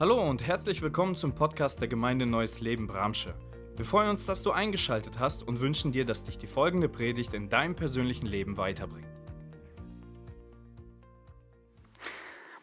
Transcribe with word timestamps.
Hallo 0.00 0.20
und 0.28 0.42
herzlich 0.42 0.82
willkommen 0.82 1.14
zum 1.14 1.36
Podcast 1.36 1.80
der 1.80 1.86
Gemeinde 1.86 2.26
Neues 2.26 2.58
Leben 2.58 2.88
Bramsche. 2.88 3.32
Wir 3.76 3.84
freuen 3.84 4.08
uns, 4.08 4.26
dass 4.26 4.42
du 4.42 4.50
eingeschaltet 4.50 5.20
hast 5.20 5.44
und 5.44 5.60
wünschen 5.60 5.92
dir, 5.92 6.04
dass 6.04 6.24
dich 6.24 6.36
die 6.36 6.48
folgende 6.48 6.88
Predigt 6.88 7.32
in 7.32 7.48
deinem 7.48 7.76
persönlichen 7.76 8.26
Leben 8.26 8.56
weiterbringt. 8.56 9.06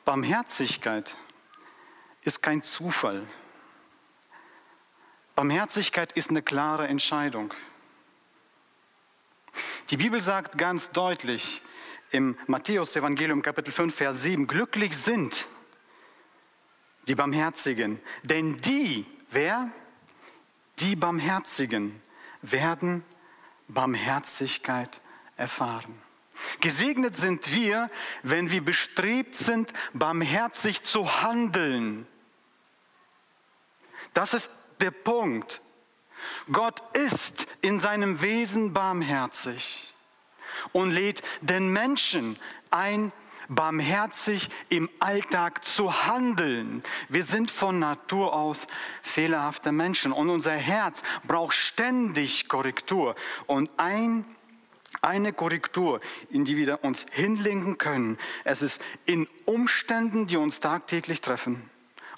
Barmherzigkeit 0.03 1.15
ist 2.23 2.43
kein 2.43 2.63
Zufall. 2.63 3.23
Barmherzigkeit 5.33 6.11
ist 6.11 6.31
eine 6.31 6.41
klare 6.41 6.89
Entscheidung. 6.89 7.53
Die 9.89 9.95
Bibel 9.95 10.19
sagt 10.19 10.57
ganz 10.57 10.91
deutlich 10.91 11.61
im 12.11 12.37
Matthäus-Evangelium 12.47 13.41
Kapitel 13.41 13.71
5, 13.71 13.95
Vers 13.95 14.21
7, 14.23 14.47
glücklich 14.47 14.97
sind 14.97 15.47
Barmherzigen, 17.15 17.99
denn 18.23 18.57
die, 18.57 19.05
wer? 19.31 19.71
Die 20.79 20.95
Barmherzigen 20.95 22.01
werden 22.41 23.03
Barmherzigkeit 23.67 25.01
erfahren. 25.35 25.99
Gesegnet 26.59 27.15
sind 27.15 27.53
wir, 27.53 27.89
wenn 28.23 28.51
wir 28.51 28.63
bestrebt 28.63 29.35
sind, 29.35 29.71
barmherzig 29.93 30.81
zu 30.83 31.21
handeln. 31.21 32.07
Das 34.13 34.33
ist 34.33 34.49
der 34.79 34.91
Punkt. 34.91 35.61
Gott 36.51 36.81
ist 36.95 37.47
in 37.61 37.79
seinem 37.79 38.21
Wesen 38.21 38.73
barmherzig 38.73 39.93
und 40.71 40.91
lädt 40.91 41.21
den 41.41 41.71
Menschen 41.71 42.37
ein, 42.69 43.11
barmherzig 43.51 44.49
im 44.69 44.89
Alltag 44.99 45.65
zu 45.65 46.07
handeln. 46.07 46.83
Wir 47.09 47.23
sind 47.23 47.51
von 47.51 47.79
Natur 47.79 48.33
aus 48.33 48.65
fehlerhafte 49.01 49.71
Menschen 49.71 50.11
und 50.11 50.29
unser 50.29 50.53
Herz 50.53 51.01
braucht 51.27 51.53
ständig 51.53 52.47
Korrektur. 52.47 53.13
Und 53.47 53.69
ein, 53.77 54.25
eine 55.01 55.33
Korrektur, 55.33 55.99
in 56.29 56.45
die 56.45 56.57
wir 56.57 56.83
uns 56.83 57.05
hinlenken 57.11 57.77
können, 57.77 58.17
es 58.43 58.61
ist 58.61 58.81
in 59.05 59.27
Umständen, 59.45 60.27
die 60.27 60.37
uns 60.37 60.59
tagtäglich 60.59 61.21
treffen. 61.21 61.70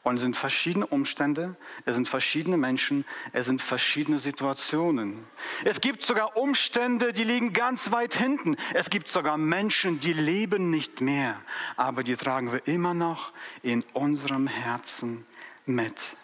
Und 0.04 0.18
es 0.18 0.22
sind 0.22 0.36
verschiedene 0.36 0.86
Umstände, 0.86 1.56
es 1.86 1.96
sind 1.96 2.10
verschiedene 2.10 2.58
Menschen, 2.58 3.06
es 3.32 3.46
sind 3.46 3.62
verschiedene 3.62 4.20
Situationen. 4.20 5.26
Es 5.64 5.80
gibt 5.80 6.04
sogar 6.04 6.36
Umstände, 6.36 7.14
die 7.14 7.24
liegen 7.24 7.54
ganz 7.54 7.94
weit 7.94 8.14
hinten. 8.14 8.58
Es 8.74 8.90
gibt 8.90 9.08
sogar 9.08 9.38
Menschen, 9.38 10.02
die 10.02 10.12
leben 10.12 10.70
nicht 10.70 11.00
mehr, 11.00 11.42
aber 11.78 12.04
die 12.04 12.18
tragen 12.18 12.52
wir 12.52 12.68
immer 12.68 12.94
noch 12.94 13.32
in 13.62 13.82
unserem 13.94 14.48
Herzen 14.48 15.26
mit. 15.66 16.18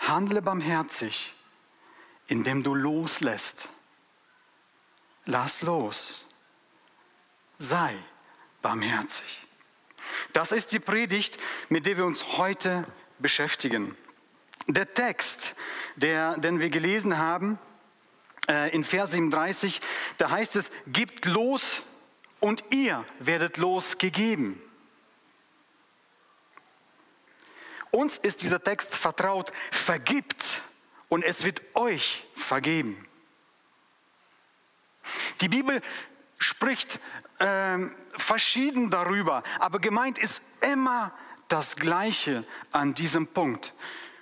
Handle 0.00 0.40
barmherzig, 0.40 1.34
indem 2.28 2.62
du 2.62 2.74
loslässt. 2.74 3.68
Lass 5.26 5.60
los. 5.60 6.24
Sei 7.58 7.94
barmherzig. 8.62 9.42
Das 10.32 10.52
ist 10.52 10.72
die 10.72 10.80
Predigt, 10.80 11.36
mit 11.68 11.84
der 11.84 11.98
wir 11.98 12.06
uns 12.06 12.38
heute 12.38 12.86
beschäftigen. 13.18 13.96
Der 14.66 14.92
Text, 14.92 15.54
der, 15.96 16.36
den 16.36 16.60
wir 16.60 16.70
gelesen 16.70 17.18
haben, 17.18 17.58
äh, 18.48 18.74
in 18.74 18.84
Vers 18.84 19.12
37, 19.12 19.80
da 20.18 20.30
heißt 20.30 20.56
es, 20.56 20.70
gibt 20.86 21.24
los 21.26 21.84
und 22.40 22.64
ihr 22.70 23.04
werdet 23.18 23.56
losgegeben. 23.56 24.60
Uns 27.90 28.18
ist 28.18 28.42
dieser 28.42 28.62
Text 28.62 28.94
vertraut, 28.94 29.52
vergibt 29.70 30.62
und 31.08 31.24
es 31.24 31.44
wird 31.44 31.62
euch 31.74 32.26
vergeben. 32.34 33.06
Die 35.40 35.48
Bibel 35.48 35.80
spricht 36.36 37.00
äh, 37.38 37.78
verschieden 38.16 38.90
darüber, 38.90 39.42
aber 39.58 39.78
gemeint 39.78 40.18
ist 40.18 40.42
immer 40.60 41.12
das 41.48 41.76
Gleiche 41.76 42.44
an 42.72 42.94
diesem 42.94 43.26
Punkt. 43.26 43.72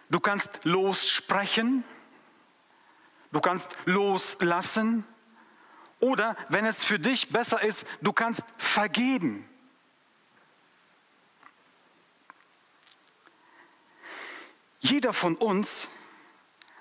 Du 0.09 0.20
kannst 0.20 0.60
lossprechen, 0.62 1.84
du 3.32 3.41
kannst 3.41 3.76
loslassen 3.84 5.04
oder, 5.98 6.37
wenn 6.48 6.64
es 6.64 6.84
für 6.84 6.98
dich 6.98 7.31
besser 7.31 7.62
ist, 7.62 7.84
du 8.00 8.12
kannst 8.12 8.44
vergeben. 8.59 9.48
Jeder 14.78 15.12
von 15.12 15.34
uns 15.37 15.88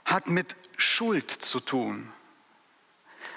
hat 0.05 0.27
mit 0.27 0.55
Schuld 0.77 1.31
zu 1.31 1.59
tun, 1.59 2.13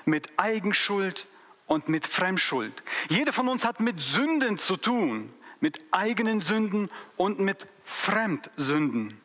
mit 0.05 0.39
Eigenschuld 0.39 1.27
und 1.67 1.89
mit 1.89 2.07
Fremdschuld. 2.07 2.83
Jeder 3.09 3.33
von 3.33 3.49
uns 3.49 3.65
hat 3.65 3.81
mit 3.81 4.01
Sünden 4.01 4.59
zu 4.59 4.77
tun, 4.77 5.33
mit 5.61 5.85
eigenen 5.91 6.41
Sünden 6.41 6.91
und 7.17 7.41
mit 7.41 7.67
Fremdsünden. 7.85 9.21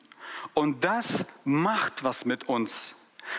Und 0.53 0.83
das 0.83 1.25
macht 1.43 2.03
was 2.03 2.25
mit 2.25 2.47
uns. 2.47 2.95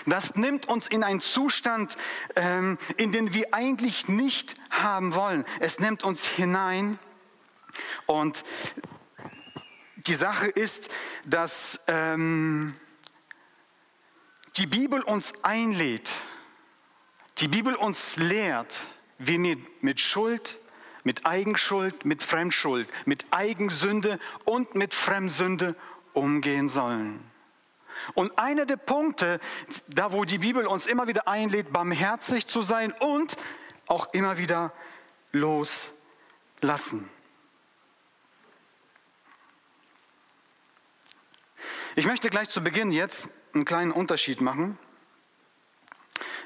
Das 0.07 0.35
nimmt 0.35 0.67
uns 0.67 0.89
in 0.89 1.05
einen 1.05 1.21
Zustand, 1.21 1.97
ähm, 2.37 2.79
in 2.97 3.13
den 3.13 3.35
wir 3.35 3.53
eigentlich 3.53 4.09
nicht 4.09 4.57
haben 4.71 5.15
wollen. 5.15 5.45
Es 5.61 5.79
nimmt 5.79 6.03
uns 6.03 6.27
hinein. 6.27 6.99
Und 8.07 8.45
die 9.97 10.15
Sache 10.15 10.47
ist, 10.49 10.91
dass 11.25 11.81
ähm, 11.87 12.75
die 14.57 14.67
Bibel 14.67 15.03
uns 15.03 15.33
einlädt, 15.43 16.11
die 17.39 17.49
Bibel 17.49 17.75
uns 17.75 18.17
lehrt, 18.17 18.87
wie 19.19 19.43
wir 19.43 19.57
mit 19.81 20.01
Schuld, 20.01 20.61
mit 21.05 21.27
Eigenschuld, 21.27 22.05
mit 22.05 22.23
Fremdschuld, 22.23 22.89
mit 23.07 23.27
Eigensünde 23.31 24.19
und 24.45 24.75
mit 24.75 24.95
Fremdsünde 24.95 25.77
umgehen 26.13 26.69
sollen. 26.69 27.31
Und 28.15 28.39
einer 28.39 28.67
der 28.67 28.77
Punkte, 28.77 29.39
da 29.87 30.13
wo 30.13 30.25
die 30.25 30.39
Bibel 30.39 30.67
uns 30.67 30.87
immer 30.87 31.07
wieder 31.07 31.29
einlädt, 31.29 31.73
barmherzig 31.73 32.47
zu 32.47 32.61
sein 32.61 32.93
und 32.93 33.37
auch 33.87 34.13
immer 34.13 34.39
wieder 34.39 34.73
loslassen. 35.33 37.09
Ich 41.97 42.07
möchte 42.07 42.29
gleich 42.29 42.49
zu 42.49 42.63
Beginn 42.63 42.91
jetzt 42.91 43.29
einen 43.55 43.65
kleinen 43.65 43.93
Unterschied 43.93 44.41
machen. 44.41 44.77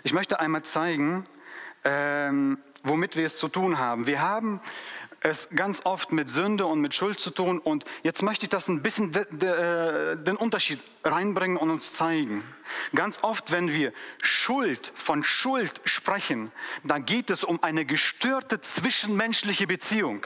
Ich 0.02 0.12
möchte 0.12 0.40
einmal 0.40 0.62
zeigen, 0.62 1.26
ähm, 1.84 2.58
womit 2.84 3.16
wir 3.16 3.26
es 3.26 3.38
zu 3.38 3.48
tun 3.48 3.78
haben. 3.78 4.06
Wir 4.06 4.20
haben 4.20 4.60
es 5.20 5.48
ganz 5.50 5.80
oft 5.84 6.12
mit 6.12 6.30
Sünde 6.30 6.66
und 6.66 6.80
mit 6.80 6.94
Schuld 6.94 7.18
zu 7.18 7.30
tun. 7.30 7.58
Und 7.58 7.84
jetzt 8.02 8.22
möchte 8.22 8.46
ich 8.46 8.50
das 8.50 8.68
ein 8.68 8.82
bisschen 8.82 9.12
de, 9.12 9.26
de, 9.30 10.16
den 10.16 10.36
Unterschied 10.36 10.80
reinbringen 11.04 11.56
und 11.56 11.70
uns 11.70 11.92
zeigen. 11.92 12.44
Ganz 12.94 13.18
oft, 13.22 13.50
wenn 13.50 13.72
wir 13.72 13.92
Schuld 14.22 14.92
von 14.94 15.24
Schuld 15.24 15.80
sprechen, 15.84 16.52
dann 16.84 17.04
geht 17.04 17.30
es 17.30 17.44
um 17.44 17.62
eine 17.62 17.84
gestörte 17.84 18.60
zwischenmenschliche 18.60 19.66
Beziehung. 19.66 20.24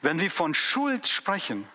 Wenn 0.00 0.20
wir 0.20 0.30
von 0.30 0.54
Schuld 0.54 1.08
sprechen, 1.08 1.66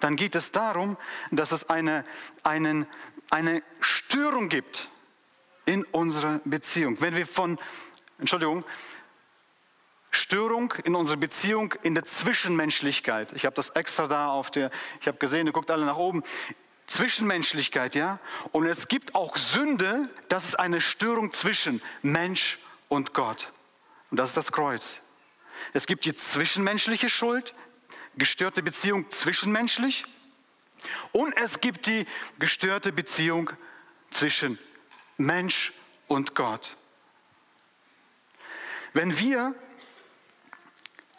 dann 0.00 0.16
geht 0.16 0.34
es 0.34 0.50
darum, 0.50 0.96
dass 1.30 1.52
es 1.52 1.70
eine, 1.70 2.04
einen, 2.42 2.86
eine 3.30 3.62
Störung 3.80 4.48
gibt 4.48 4.90
in 5.66 5.84
unserer 5.84 6.40
Beziehung. 6.44 7.00
Wenn 7.00 7.16
wir 7.16 7.26
von, 7.26 7.58
Entschuldigung, 8.18 8.64
Störung 10.14 10.72
in 10.84 10.94
unserer 10.94 11.16
Beziehung, 11.16 11.74
in 11.82 11.94
der 11.94 12.04
Zwischenmenschlichkeit. 12.04 13.32
Ich 13.32 13.44
habe 13.44 13.56
das 13.56 13.70
extra 13.70 14.06
da 14.06 14.28
auf 14.28 14.50
der, 14.50 14.70
ich 15.00 15.08
habe 15.08 15.18
gesehen, 15.18 15.46
ihr 15.46 15.52
guckt 15.52 15.70
alle 15.70 15.84
nach 15.84 15.96
oben. 15.96 16.22
Zwischenmenschlichkeit, 16.86 17.94
ja. 17.94 18.20
Und 18.52 18.66
es 18.66 18.88
gibt 18.88 19.14
auch 19.14 19.36
Sünde, 19.36 20.08
das 20.28 20.44
ist 20.44 20.58
eine 20.58 20.80
Störung 20.80 21.32
zwischen 21.32 21.82
Mensch 22.02 22.58
und 22.88 23.14
Gott. 23.14 23.52
Und 24.10 24.18
das 24.18 24.30
ist 24.30 24.36
das 24.36 24.52
Kreuz. 24.52 25.00
Es 25.72 25.86
gibt 25.86 26.04
die 26.04 26.14
zwischenmenschliche 26.14 27.08
Schuld, 27.08 27.54
gestörte 28.16 28.62
Beziehung 28.62 29.10
zwischenmenschlich. 29.10 30.04
Und 31.12 31.36
es 31.36 31.60
gibt 31.60 31.86
die 31.86 32.06
gestörte 32.38 32.92
Beziehung 32.92 33.50
zwischen 34.10 34.58
Mensch 35.16 35.72
und 36.08 36.34
Gott. 36.34 36.76
Wenn 38.92 39.18
wir 39.18 39.54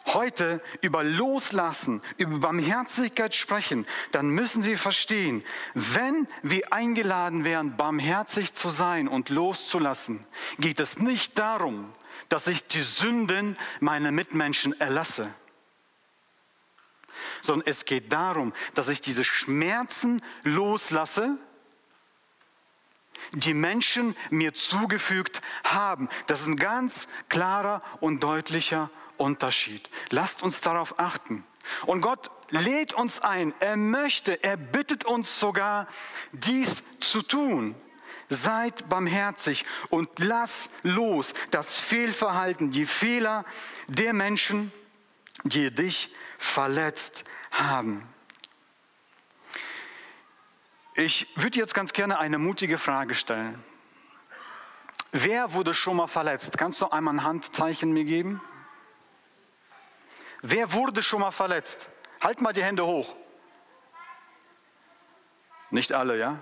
heute 0.06 0.62
über 0.82 1.02
Loslassen, 1.02 2.00
über 2.16 2.38
Barmherzigkeit 2.38 3.34
sprechen, 3.34 3.86
dann 4.12 4.28
müssen 4.30 4.64
wir 4.64 4.78
verstehen, 4.78 5.44
wenn 5.74 6.28
wir 6.42 6.72
eingeladen 6.72 7.44
werden, 7.44 7.76
barmherzig 7.76 8.54
zu 8.54 8.68
sein 8.70 9.08
und 9.08 9.28
loszulassen, 9.28 10.26
geht 10.58 10.80
es 10.80 10.98
nicht 10.98 11.38
darum, 11.38 11.92
dass 12.28 12.46
ich 12.46 12.66
die 12.66 12.82
Sünden 12.82 13.56
meiner 13.80 14.12
Mitmenschen 14.12 14.78
erlasse. 14.80 15.32
sondern 17.42 17.68
es 17.68 17.84
geht 17.84 18.12
darum, 18.12 18.52
dass 18.74 18.88
ich 18.88 19.00
diese 19.00 19.24
Schmerzen 19.24 20.22
loslasse, 20.42 21.38
die 23.32 23.54
Menschen 23.54 24.16
mir 24.30 24.54
zugefügt 24.54 25.42
haben. 25.64 26.08
Das 26.26 26.40
ist 26.40 26.46
ein 26.46 26.56
ganz 26.56 27.06
klarer 27.28 27.82
und 28.00 28.22
deutlicher 28.22 28.90
Unterschied. 29.16 29.88
Lasst 30.10 30.42
uns 30.42 30.60
darauf 30.60 30.98
achten. 30.98 31.44
Und 31.86 32.00
Gott 32.00 32.30
lädt 32.50 32.92
uns 32.92 33.20
ein, 33.20 33.54
er 33.60 33.76
möchte, 33.76 34.42
er 34.42 34.56
bittet 34.56 35.04
uns 35.04 35.40
sogar, 35.40 35.88
dies 36.32 36.82
zu 37.00 37.22
tun. 37.22 37.74
Seid 38.28 38.88
barmherzig 38.88 39.64
und 39.88 40.08
lass 40.18 40.68
los 40.82 41.32
das 41.50 41.78
Fehlverhalten, 41.78 42.72
die 42.72 42.86
Fehler 42.86 43.44
der 43.86 44.12
Menschen, 44.12 44.72
die 45.44 45.72
dich 45.72 46.12
verletzt 46.38 47.24
haben. 47.52 48.02
Ich 50.98 51.28
würde 51.36 51.58
jetzt 51.58 51.74
ganz 51.74 51.92
gerne 51.92 52.18
eine 52.18 52.38
mutige 52.38 52.78
Frage 52.78 53.14
stellen. 53.14 53.62
Wer 55.12 55.52
wurde 55.52 55.74
schon 55.74 55.98
mal 55.98 56.06
verletzt? 56.06 56.56
Kannst 56.56 56.80
du 56.80 56.86
einmal 56.86 57.14
ein 57.14 57.22
Handzeichen 57.22 57.92
mir 57.92 58.04
geben? 58.04 58.40
Wer 60.40 60.72
wurde 60.72 61.02
schon 61.02 61.20
mal 61.20 61.32
verletzt? 61.32 61.90
Halt 62.22 62.40
mal 62.40 62.54
die 62.54 62.64
Hände 62.64 62.86
hoch. 62.86 63.14
Nicht 65.68 65.92
alle, 65.92 66.16
ja? 66.16 66.40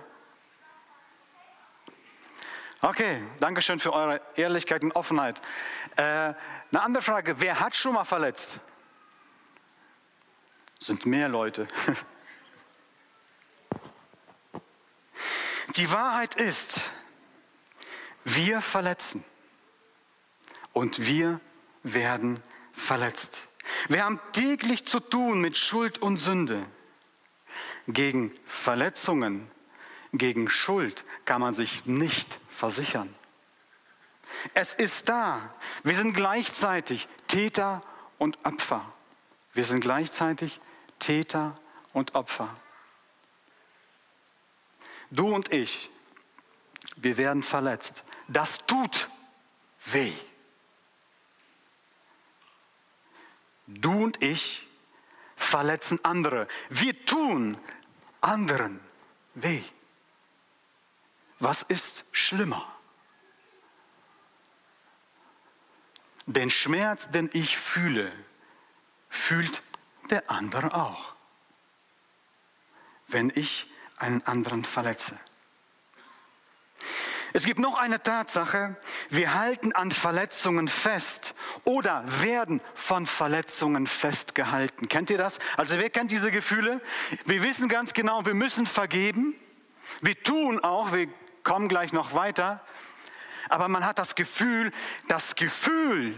Okay, 2.79 3.23
danke 3.41 3.61
schön 3.61 3.79
für 3.79 3.91
eure 3.91 4.21
Ehrlichkeit 4.35 4.83
und 4.83 4.93
Offenheit. 4.93 5.41
Äh, 5.97 6.01
eine 6.03 6.35
andere 6.71 7.03
Frage, 7.03 7.41
wer 7.41 7.59
hat 7.59 7.75
schon 7.75 7.93
mal 7.93 8.05
verletzt? 8.05 8.61
Sind 10.79 11.05
mehr 11.05 11.27
Leute. 11.27 11.67
Die 15.77 15.91
Wahrheit 15.91 16.35
ist, 16.35 16.81
wir 18.23 18.61
verletzen 18.61 19.25
und 20.71 21.05
wir 21.05 21.41
werden 21.83 22.39
verletzt. 22.71 23.39
Wir 23.89 24.05
haben 24.05 24.19
täglich 24.31 24.85
zu 24.85 25.01
tun 25.01 25.41
mit 25.41 25.57
Schuld 25.57 25.97
und 25.97 26.17
Sünde. 26.17 26.65
Gegen 27.87 28.33
Verletzungen, 28.45 29.51
gegen 30.13 30.49
Schuld 30.49 31.03
kann 31.25 31.41
man 31.41 31.53
sich 31.53 31.85
nicht 31.85 32.39
versichern. 32.49 33.13
Es 34.53 34.73
ist 34.73 35.09
da. 35.09 35.53
Wir 35.83 35.95
sind 35.95 36.13
gleichzeitig 36.13 37.07
Täter 37.27 37.81
und 38.17 38.37
Opfer. 38.45 38.93
Wir 39.53 39.65
sind 39.65 39.81
gleichzeitig 39.81 40.59
Täter 40.99 41.53
und 41.93 42.15
Opfer. 42.15 42.53
Du 45.15 45.33
und 45.33 45.53
ich, 45.53 45.89
wir 46.97 47.15
werden 47.15 47.41
verletzt. 47.41 48.03
Das 48.27 48.65
tut 48.65 49.09
weh. 49.85 50.11
Du 53.65 54.03
und 54.03 54.21
ich 54.21 54.67
verletzen 55.37 56.03
andere. 56.03 56.49
Wir 56.69 57.05
tun 57.05 57.57
anderen 58.19 58.81
weh. 59.35 59.63
Was 61.39 61.63
ist 61.63 62.03
schlimmer? 62.11 62.67
Den 66.25 66.49
Schmerz, 66.49 67.09
den 67.09 67.29
ich 67.31 67.57
fühle, 67.57 68.11
fühlt 69.09 69.61
der 70.09 70.29
andere 70.29 70.73
auch, 70.73 71.15
wenn 73.07 73.31
ich 73.33 73.67
einen 73.97 74.21
anderen 74.25 74.65
verletze. 74.65 75.17
Es 77.35 77.43
gibt 77.43 77.59
noch 77.59 77.77
eine 77.77 78.01
Tatsache, 78.01 78.77
wir 79.09 79.33
halten 79.33 79.73
an 79.73 79.91
Verletzungen 79.91 80.69
fest 80.69 81.35
oder 81.65 82.05
werden 82.21 82.61
von 82.73 83.05
Verletzungen 83.05 83.87
festgehalten. 83.87 84.87
Kennt 84.87 85.09
ihr 85.09 85.17
das? 85.17 85.39
Also 85.57 85.77
wer 85.77 85.89
kennt 85.89 86.11
diese 86.11 86.31
Gefühle? 86.31 86.79
Wir 87.25 87.43
wissen 87.43 87.67
ganz 87.67 87.91
genau, 87.91 88.25
wir 88.25 88.35
müssen 88.35 88.65
vergeben. 88.65 89.35
Wir 89.99 90.17
tun 90.23 90.63
auch, 90.63 90.93
wir 90.93 91.09
kommen 91.43 91.67
gleich 91.67 91.91
noch 91.91 92.13
weiter. 92.13 92.61
Aber 93.49 93.67
man 93.67 93.85
hat 93.85 93.99
das 93.99 94.15
Gefühl, 94.15 94.71
das 95.09 95.35
Gefühl, 95.35 96.15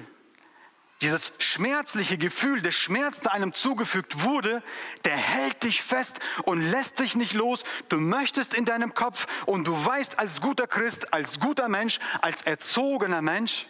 dieses 1.02 1.32
schmerzliche 1.38 2.18
Gefühl, 2.18 2.62
der 2.62 2.72
Schmerz, 2.72 3.20
der 3.20 3.34
einem 3.34 3.54
zugefügt 3.54 4.24
wurde, 4.24 4.64
der 5.06 5.16
hält 5.16 5.64
dich 5.64 5.84
fest 5.84 6.20
und 6.44 6.62
lässt 6.62 7.00
dich 7.00 7.16
nicht 7.16 7.34
los. 7.34 7.64
Du 7.90 7.98
möchtest 7.98 8.54
in 8.54 8.66
deinem 8.66 8.94
Kopf 8.94 9.28
und 9.46 9.68
du 9.68 9.86
weißt 9.86 10.18
als 10.18 10.42
guter 10.42 10.68
Christ, 10.68 11.14
als 11.14 11.40
guter 11.40 11.70
Mensch, 11.70 12.00
als 12.22 12.42
erzogener 12.42 13.22
Mensch, 13.22 13.68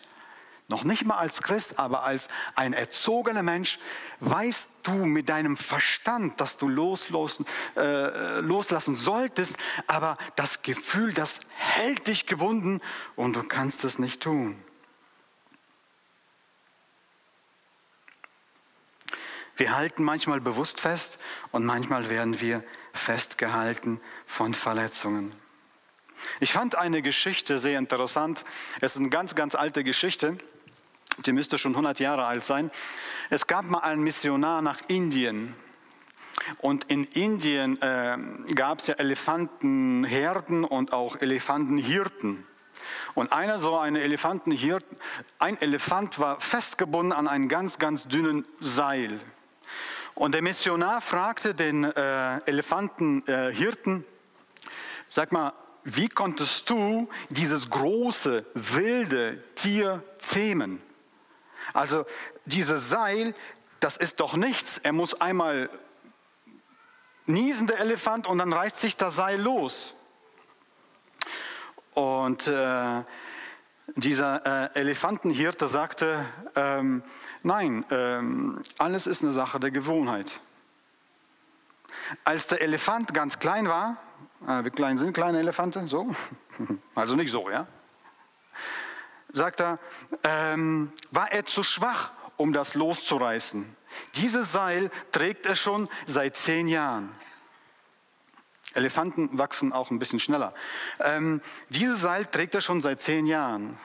noch 0.70 0.84
nicht 0.84 1.06
mal 1.06 1.16
als 1.16 1.42
Christ, 1.42 1.80
aber 1.80 2.04
als 2.04 2.28
ein 2.56 2.74
erzogener 2.74 3.44
Mensch, 3.44 3.80
weißt 4.20 4.70
du 4.84 4.92
mit 4.92 5.30
deinem 5.30 5.56
Verstand, 5.56 6.42
dass 6.42 6.58
du 6.58 6.68
loslassen, 6.68 7.46
äh, 7.78 8.40
loslassen 8.40 8.96
solltest, 8.96 9.56
aber 9.88 10.18
das 10.36 10.62
Gefühl, 10.64 11.14
das 11.14 11.40
hält 11.56 12.08
dich 12.08 12.26
gebunden 12.26 12.82
und 13.16 13.34
du 13.36 13.44
kannst 13.44 13.86
es 13.86 13.98
nicht 13.98 14.22
tun. 14.22 14.62
Wir 19.58 19.76
halten 19.76 20.04
manchmal 20.04 20.40
bewusst 20.40 20.80
fest 20.80 21.20
und 21.52 21.66
manchmal 21.66 22.10
werden 22.10 22.40
wir 22.40 22.64
festgehalten 22.94 24.00
von 24.28 24.54
Verletzungen. 24.54 25.32
Ich 26.40 26.54
fand 26.54 26.76
eine 26.76 27.02
Geschichte 27.02 27.60
sehr 27.60 27.80
interessant. 27.80 28.46
Es 28.82 28.96
ist 28.96 29.02
eine 29.02 29.10
ganz, 29.10 29.36
ganz 29.36 29.56
alte 29.56 29.84
Geschichte. 29.84 30.38
Die 31.26 31.32
müsste 31.32 31.58
schon 31.58 31.72
100 31.72 32.00
Jahre 32.00 32.26
alt 32.26 32.44
sein. 32.44 32.70
Es 33.30 33.48
gab 33.48 33.66
mal 33.66 33.80
einen 33.80 34.04
Missionar 34.04 34.62
nach 34.62 34.82
Indien. 34.88 35.56
Und 36.60 36.86
in 36.86 37.06
Indien 37.06 37.82
äh, 37.82 38.18
gab 38.54 38.80
es 38.80 38.88
ja 38.88 38.96
Elefantenherden 38.96 40.64
und 40.64 40.94
auch 40.94 41.20
Elefantenhirten. 41.20 42.46
Und 43.16 43.34
einer 43.34 43.60
so 43.60 43.76
eine 43.78 44.02
Elefantenhirten, 44.02 44.98
ein 45.40 45.60
Elefant 45.60 46.20
war 46.20 46.40
festgebunden 46.40 47.12
an 47.12 47.28
einen 47.28 47.50
ganz, 47.50 47.80
ganz 47.80 48.08
dünnen 48.08 48.46
Seil. 48.60 49.20
Und 50.18 50.32
der 50.32 50.42
Missionar 50.42 51.02
fragte 51.02 51.54
den 51.54 51.84
äh, 51.84 52.40
Elefantenhirten, 52.48 54.02
äh, 54.02 54.04
sag 55.08 55.32
mal, 55.32 55.54
wie 55.84 56.10
konntest 56.10 56.68
du 56.72 57.08
dieses 57.30 57.70
große, 57.70 58.44
wilde 58.56 59.44
Tier 59.54 60.04
zähmen? 60.18 60.82
Also 61.72 62.04
dieses 62.46 62.90
Seil, 62.90 63.36
das 63.80 63.96
ist 63.96 64.20
doch 64.20 64.36
nichts. 64.36 64.80
Er 64.80 64.92
muss 64.92 65.22
einmal 65.22 65.70
niesen, 67.28 67.68
der 67.68 67.80
Elefant, 67.80 68.26
und 68.26 68.40
dann 68.40 68.52
reißt 68.52 68.78
sich 68.78 68.98
das 68.98 69.18
Seil 69.18 69.40
los. 69.40 69.94
Und 71.94 72.48
äh, 72.48 73.04
dieser 73.96 74.72
äh, 74.74 74.80
Elefantenhirte 74.80 75.68
sagte, 75.68 76.26
ähm, 76.56 77.04
nein, 77.48 77.86
ähm, 77.90 78.62
alles 78.78 79.08
ist 79.08 79.24
eine 79.24 79.32
Sache 79.32 79.60
der 79.60 79.72
Gewohnheit. 79.72 80.40
Als 82.24 82.48
der 82.48 82.62
Elefant 82.62 83.14
ganz 83.14 83.40
klein 83.40 83.68
war, 83.68 83.98
äh, 84.48 84.64
wie 84.64 84.70
klein 84.70 84.98
sind 84.98 85.14
kleine 85.14 85.40
Elefanten? 85.40 85.88
So? 85.88 86.14
Also 86.96 87.16
nicht 87.16 87.32
so, 87.32 87.50
ja? 87.50 87.68
Sagt 89.30 89.62
er, 89.62 89.80
ähm, 90.24 90.92
war 91.12 91.32
er 91.32 91.46
zu 91.46 91.62
schwach, 91.62 92.12
um 92.36 92.54
das 92.54 92.74
loszureißen. 92.74 93.76
Dieses 94.16 94.52
Seil 94.52 94.90
trägt 95.12 95.46
er 95.46 95.56
schon 95.56 95.88
seit 96.06 96.36
zehn 96.36 96.68
Jahren. 96.68 97.12
Elefanten 98.74 99.38
wachsen 99.38 99.74
auch 99.74 99.92
ein 99.92 100.00
bisschen 100.00 100.20
schneller. 100.20 100.54
Ähm, 101.00 101.42
dieses 101.70 102.02
Seil 102.02 102.26
trägt 102.26 102.56
er 102.56 102.62
schon 102.62 102.82
seit 102.82 103.02
zehn 103.02 103.28
Jahren. 103.28 103.78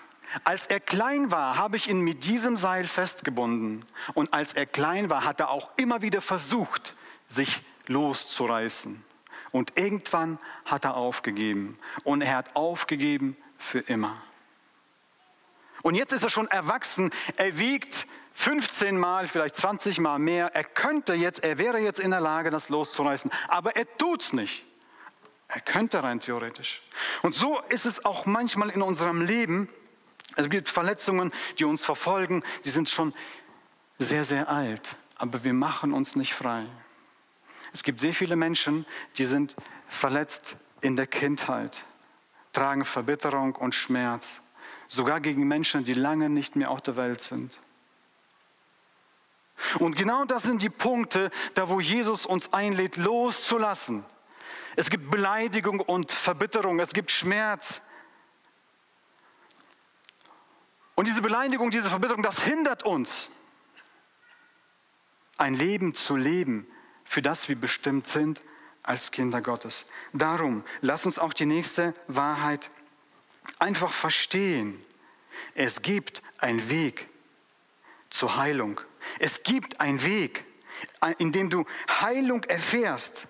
Als 0.45 0.67
er 0.67 0.81
klein 0.81 1.31
war, 1.31 1.57
habe 1.57 1.77
ich 1.77 1.89
ihn 1.89 2.01
mit 2.01 2.25
diesem 2.25 2.57
Seil 2.57 2.87
festgebunden. 2.87 3.85
Und 4.15 4.33
als 4.33 4.53
er 4.55 4.67
klein 4.67 5.11
war, 5.11 5.25
hat 5.25 5.41
er 5.41 5.51
auch 5.51 5.71
immer 5.77 6.03
wieder 6.03 6.21
versucht, 6.21 6.95
sich 7.27 7.61
loszureißen. 7.87 9.05
Und 9.51 9.79
irgendwann 9.79 10.39
hat 10.65 10.85
er 10.85 10.97
aufgegeben. 10.97 11.79
Und 12.05 12.23
er 12.23 12.37
hat 12.37 12.57
aufgegeben 12.57 13.37
für 13.57 13.81
immer. 13.81 14.21
Und 15.83 15.95
jetzt 15.95 16.13
ist 16.13 16.23
er 16.23 16.31
schon 16.31 16.49
erwachsen. 16.49 17.11
Er 17.37 17.59
wiegt 17.59 18.07
15 18.35 18.99
Mal, 18.99 19.29
vielleicht 19.29 19.57
20 19.57 20.01
Mal 20.01 20.19
mehr. 20.19 20.55
Er 20.55 20.65
könnte 20.65 21.13
jetzt, 21.13 21.45
er 21.45 21.59
wäre 21.59 21.79
jetzt 21.79 22.01
in 22.01 22.11
der 22.11 22.21
Lage, 22.21 22.51
das 22.51 22.69
loszureißen. 22.69 23.31
Aber 23.49 23.77
er 23.77 23.87
tut's 23.99 24.33
nicht. 24.33 24.65
Er 25.49 25.61
könnte 25.61 26.03
rein 26.03 26.19
theoretisch. 26.19 26.81
Und 27.21 27.35
so 27.35 27.61
ist 27.69 27.85
es 27.85 28.05
auch 28.07 28.25
manchmal 28.25 28.71
in 28.71 28.81
unserem 28.81 29.21
Leben. 29.21 29.69
Es 30.37 30.49
gibt 30.49 30.69
Verletzungen, 30.69 31.33
die 31.59 31.65
uns 31.65 31.85
verfolgen, 31.85 32.43
die 32.65 32.71
sind 32.71 32.89
schon 32.89 33.15
sehr, 33.99 34.25
sehr 34.25 34.49
alt, 34.49 34.97
aber 35.17 35.45
wir 35.45 35.53
machen 35.53 35.93
uns 35.93 36.17
nicht 36.17 36.35
frei. 36.35 36.65
Es 37.73 37.83
gibt 37.83 38.01
sehr 38.01 38.15
viele 38.15 38.37
Menschen, 38.37 38.87
die 39.17 39.25
sind 39.25 39.57
verletzt 39.89 40.57
in 40.81 40.97
der 40.97 41.07
Kindheit, 41.07 41.85
tragen 42.53 42.85
Verbitterung 42.85 43.55
und 43.57 43.75
Schmerz, 43.75 44.41
sogar 44.89 45.21
gegen 45.21 45.49
Menschen, 45.49 45.85
die 45.85 45.95
lange 45.95 46.29
nicht 46.29 46.57
mehr 46.57 46.71
auf 46.71 46.83
der 46.83 46.97
Welt 46.97 47.21
sind. 47.21 47.59
Und 49.79 49.97
genau 49.97 50.25
das 50.25 50.43
sind 50.43 50.63
die 50.63 50.71
Punkte, 50.71 51.31
da 51.55 51.69
wo 51.69 51.81
Jesus 51.81 52.27
uns 52.27 52.53
einlädt, 52.53 52.97
loszulassen. 52.97 54.05
Es 54.77 54.91
gibt 54.91 55.11
Beleidigung 55.11 55.81
und 55.81 56.11
Verbitterung, 56.11 56.81
es 56.81 56.93
gibt 56.93 57.11
Schmerz. 57.11 57.83
Und 61.03 61.09
diese 61.09 61.21
Beleidigung, 61.21 61.73
diese 61.73 61.91
Verbitterung, 61.91 62.23
das 62.23 62.45
hindert 62.45 62.85
uns, 62.85 63.29
ein 65.37 65.53
Leben 65.53 65.97
zu 65.97 66.15
leben, 66.15 66.65
für 67.05 67.21
das 67.21 67.49
wir 67.49 67.57
bestimmt 67.57 68.07
sind 68.07 68.41
als 68.85 69.11
Kinder 69.11 69.41
Gottes. 69.41 69.85
Darum, 70.13 70.63
lass 70.81 71.05
uns 71.05 71.19
auch 71.19 71.33
die 71.33 71.45
nächste 71.45 71.93
Wahrheit 72.07 72.71
einfach 73.59 73.93
verstehen. 73.93 74.81
Es 75.57 75.83
gibt 75.83 76.23
einen 76.39 76.69
Weg 76.69 77.09
zur 78.09 78.37
Heilung. 78.37 78.81
Es 79.19 79.43
gibt 79.43 79.81
einen 79.81 80.05
Weg, 80.05 80.45
in 81.19 81.33
dem 81.33 81.51
du 81.51 81.65
Heilung 82.01 82.45
erfährst. 82.45 83.27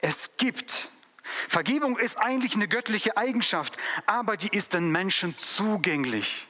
Es 0.00 0.36
gibt. 0.36 0.88
Vergebung 1.22 1.96
ist 1.96 2.18
eigentlich 2.18 2.56
eine 2.56 2.66
göttliche 2.66 3.16
Eigenschaft, 3.16 3.76
aber 4.04 4.36
die 4.36 4.48
ist 4.48 4.74
den 4.74 4.90
Menschen 4.90 5.38
zugänglich. 5.38 6.48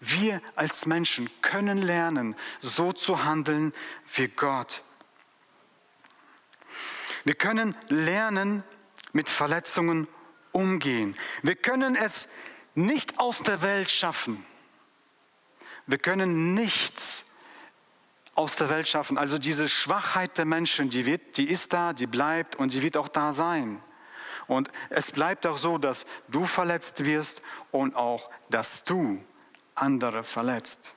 Wir 0.00 0.40
als 0.56 0.86
Menschen 0.86 1.30
können 1.42 1.78
lernen, 1.78 2.34
so 2.60 2.92
zu 2.92 3.24
handeln 3.24 3.72
wie 4.14 4.28
Gott. 4.28 4.82
Wir 7.24 7.34
können 7.34 7.76
lernen, 7.88 8.64
mit 9.12 9.28
Verletzungen 9.28 10.08
umgehen. 10.52 11.16
Wir 11.42 11.56
können 11.56 11.96
es 11.96 12.28
nicht 12.74 13.18
aus 13.18 13.42
der 13.42 13.62
Welt 13.62 13.90
schaffen. 13.90 14.44
Wir 15.86 15.98
können 15.98 16.54
nichts 16.54 17.24
aus 18.34 18.56
der 18.56 18.70
Welt 18.70 18.88
schaffen. 18.88 19.18
Also 19.18 19.38
diese 19.38 19.68
Schwachheit 19.68 20.38
der 20.38 20.44
Menschen, 20.44 20.90
die, 20.90 21.06
wird, 21.06 21.36
die 21.36 21.50
ist 21.50 21.72
da, 21.72 21.92
die 21.92 22.06
bleibt 22.06 22.56
und 22.56 22.72
die 22.72 22.82
wird 22.82 22.96
auch 22.96 23.08
da 23.08 23.32
sein. 23.32 23.82
Und 24.46 24.70
es 24.88 25.12
bleibt 25.12 25.46
auch 25.46 25.58
so, 25.58 25.78
dass 25.78 26.06
du 26.28 26.44
verletzt 26.44 27.04
wirst 27.04 27.40
und 27.70 27.94
auch, 27.96 28.30
dass 28.48 28.84
du 28.84 29.22
andere 29.80 30.24
verletzt. 30.24 30.92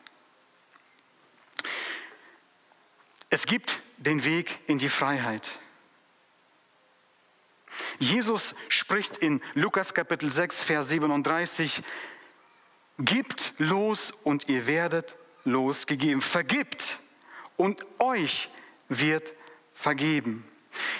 Es 3.30 3.46
gibt 3.46 3.82
den 3.98 4.26
Weg 4.26 4.60
in 4.68 4.78
die 4.78 4.90
Freiheit. 4.90 5.52
Jesus 8.00 8.54
spricht 8.70 9.18
in 9.18 9.42
Lukas 9.56 9.94
Kapitel 9.94 10.30
6, 10.30 10.64
Vers 10.64 10.90
37, 10.90 11.84
Gibt 13.00 13.54
los 13.58 14.12
und 14.24 14.50
ihr 14.50 14.68
werdet 14.68 15.16
losgegeben. 15.46 16.22
Vergibt 16.22 17.00
und 17.58 17.86
euch 18.00 18.50
wird 18.88 19.34
vergeben. 19.74 20.48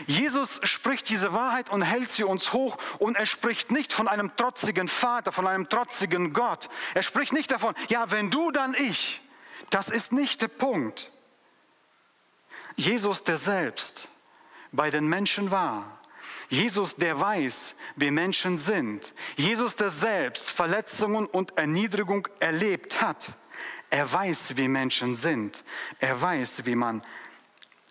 Jesus 0.06 0.60
spricht 0.64 1.10
diese 1.10 1.34
Wahrheit 1.34 1.70
und 1.70 1.82
hält 1.82 2.10
sie 2.10 2.24
uns 2.24 2.54
hoch 2.54 2.78
und 3.00 3.16
er 3.16 3.26
spricht 3.26 3.72
nicht 3.72 3.94
von 3.94 4.08
einem 4.08 4.36
trotzigen 4.36 4.88
Vater, 4.88 5.32
von 5.32 5.48
einem 5.48 5.70
trotzigen 5.70 6.34
Gott. 6.34 6.70
Er 6.94 7.04
spricht 7.04 7.34
nicht 7.34 7.52
davon, 7.52 7.74
ja, 7.90 8.12
wenn 8.12 8.30
du, 8.30 8.52
dann 8.52 8.76
ich. 8.76 9.22
Das 9.70 9.90
ist 9.90 10.12
nicht 10.12 10.42
der 10.42 10.50
Punkt. 10.50 11.12
Jesus, 12.76 13.24
der 13.24 13.38
selbst 13.38 14.08
bei 14.72 14.90
den 14.90 15.08
Menschen 15.08 15.52
war, 15.52 16.00
Jesus, 16.50 16.96
der 16.96 17.20
weiß, 17.20 17.76
wie 17.96 18.12
Menschen 18.12 18.58
sind, 18.58 19.14
Jesus, 19.36 19.76
der 19.76 19.90
selbst 19.90 20.52
Verletzungen 20.52 21.26
und 21.26 21.58
Erniedrigung 21.58 22.28
erlebt 22.40 23.02
hat, 23.02 23.34
er 23.90 24.12
weiß, 24.12 24.58
wie 24.58 24.68
Menschen 24.68 25.16
sind, 25.16 25.64
er 26.00 26.20
weiß, 26.22 26.66
wie 26.66 26.76
man 26.76 27.02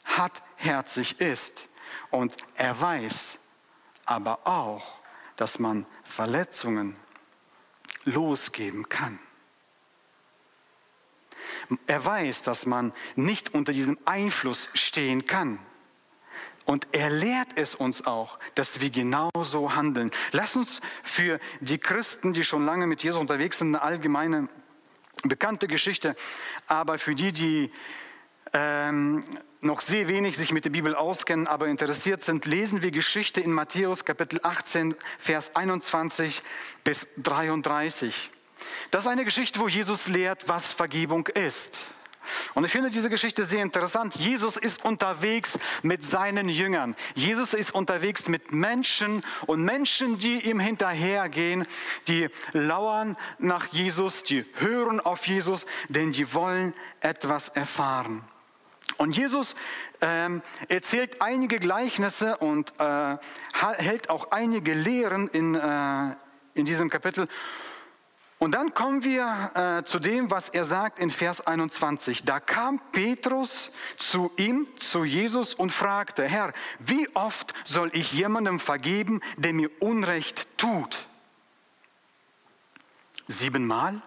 hartherzig 0.05 1.21
ist. 1.21 1.69
Und 2.11 2.37
er 2.55 2.81
weiß 2.81 3.39
aber 4.05 4.47
auch, 4.47 5.01
dass 5.37 5.59
man 5.59 5.87
Verletzungen 6.05 6.97
losgeben 8.05 8.89
kann. 8.89 9.19
Er 11.87 12.05
weiß, 12.05 12.43
dass 12.43 12.67
man 12.67 12.93
nicht 13.17 13.55
unter 13.55 13.73
diesem 13.73 13.99
Einfluss 14.05 14.69
stehen 14.75 15.25
kann. 15.25 15.59
Und 16.65 16.87
er 16.93 17.11
lehrt 17.11 17.49
es 17.57 17.75
uns 17.75 18.07
auch, 18.07 18.39
dass 18.55 18.81
wir 18.81 18.91
genauso 18.91 19.75
handeln. 19.75 20.11
Lass 20.31 20.57
uns 20.57 20.81
für 21.03 21.41
die 21.61 21.79
Christen, 21.79 22.33
die 22.33 22.45
schon 22.45 22.65
lange 22.65 22.87
mit 22.87 23.03
Jesus 23.03 23.19
unterwegs 23.19 23.59
sind, 23.59 23.69
eine 23.69 23.83
allgemeine 23.83 24.49
bekannte 25.25 25.67
Geschichte, 25.67 26.15
aber 26.67 26.99
für 26.99 27.15
die, 27.15 27.33
die 27.33 27.73
ähm, 28.53 29.25
noch 29.63 29.81
sehr 29.81 30.09
wenig 30.09 30.37
sich 30.37 30.53
mit 30.53 30.65
der 30.65 30.71
Bibel 30.71 30.95
auskennen, 30.95 31.47
aber 31.47 31.69
interessiert 31.69 32.23
sind, 32.23 32.47
lesen 32.47 32.83
wir 32.83 32.91
Geschichte 32.91 33.41
in 33.41 33.53
Matthäus 33.53 34.05
Kapitel 34.05 34.41
18, 34.43 34.97
Vers 35.19 35.55
21 35.55 36.43
bis 36.83 37.07
33. 37.19 38.31
Das 38.91 39.05
ist 39.05 39.09
eine 39.09 39.25
Geschichte, 39.25 39.61
wo 39.61 39.69
Jesus 39.69 40.09
lehrt, 40.09 40.49
was 40.49 40.73
Vergebung 40.73 41.29
ist. 41.29 41.87
Und 42.55 42.65
ich 42.65 42.73
finde 42.73 42.91
diese 42.91 43.11
Geschichte 43.11 43.45
sehr 43.45 43.63
interessant. 43.63 44.17
Jesus 44.17 44.57
ist 44.57 44.85
unterwegs 44.85 45.59
mit 45.83 46.05
seinen 46.05 46.49
Jüngern. 46.49 46.97
Jesus 47.15 47.55
ist 47.55 47.75
unterwegs 47.75 48.29
mit 48.29 48.53
Menschen 48.53 49.25
und 49.47 49.65
Menschen, 49.65 50.19
die 50.19 50.49
ihm 50.49 50.61
hinterhergehen, 50.61 51.67
die 52.09 52.29
lauern 52.53 53.17
nach 53.39 53.67
Jesus, 53.67 54.23
die 54.23 54.45
hören 54.55 55.01
auf 55.01 55.27
Jesus, 55.27 55.67
denn 55.89 56.13
die 56.13 56.33
wollen 56.35 56.75
etwas 57.01 57.49
erfahren. 57.49 58.25
Und 59.03 59.17
Jesus 59.17 59.57
ähm, 60.01 60.43
erzählt 60.69 61.21
einige 61.21 61.59
Gleichnisse 61.59 62.37
und 62.37 62.73
äh, 62.79 63.17
hält 63.79 64.11
auch 64.11 64.31
einige 64.31 64.75
Lehren 64.75 65.27
in, 65.27 65.57
äh, 65.57 66.15
in 66.55 66.65
diesem 66.67 66.89
Kapitel. 66.89 67.27
Und 68.39 68.53
dann 68.53 68.75
kommen 68.75 69.03
wir 69.03 69.51
äh, 69.55 69.85
zu 69.85 69.99
dem, 69.99 70.31
was 70.31 70.51
er 70.51 70.65
sagt 70.65 71.01
in 71.01 71.11
Vers 71.11 71.45
21. 71.45 72.23
Da 72.23 72.39
kam 72.39 72.81
Petrus 72.93 73.73
zu 73.97 74.31
ihm, 74.37 74.69
zu 74.77 75.03
Jesus 75.03 75.53
und 75.53 75.73
fragte, 75.73 76.23
Herr, 76.23 76.53
wie 76.79 77.09
oft 77.17 77.55
soll 77.65 77.91
ich 77.95 78.13
jemandem 78.13 78.61
vergeben, 78.61 79.21
der 79.37 79.53
mir 79.53 79.69
Unrecht 79.81 80.47
tut? 80.59 81.09
Siebenmal? 83.27 84.01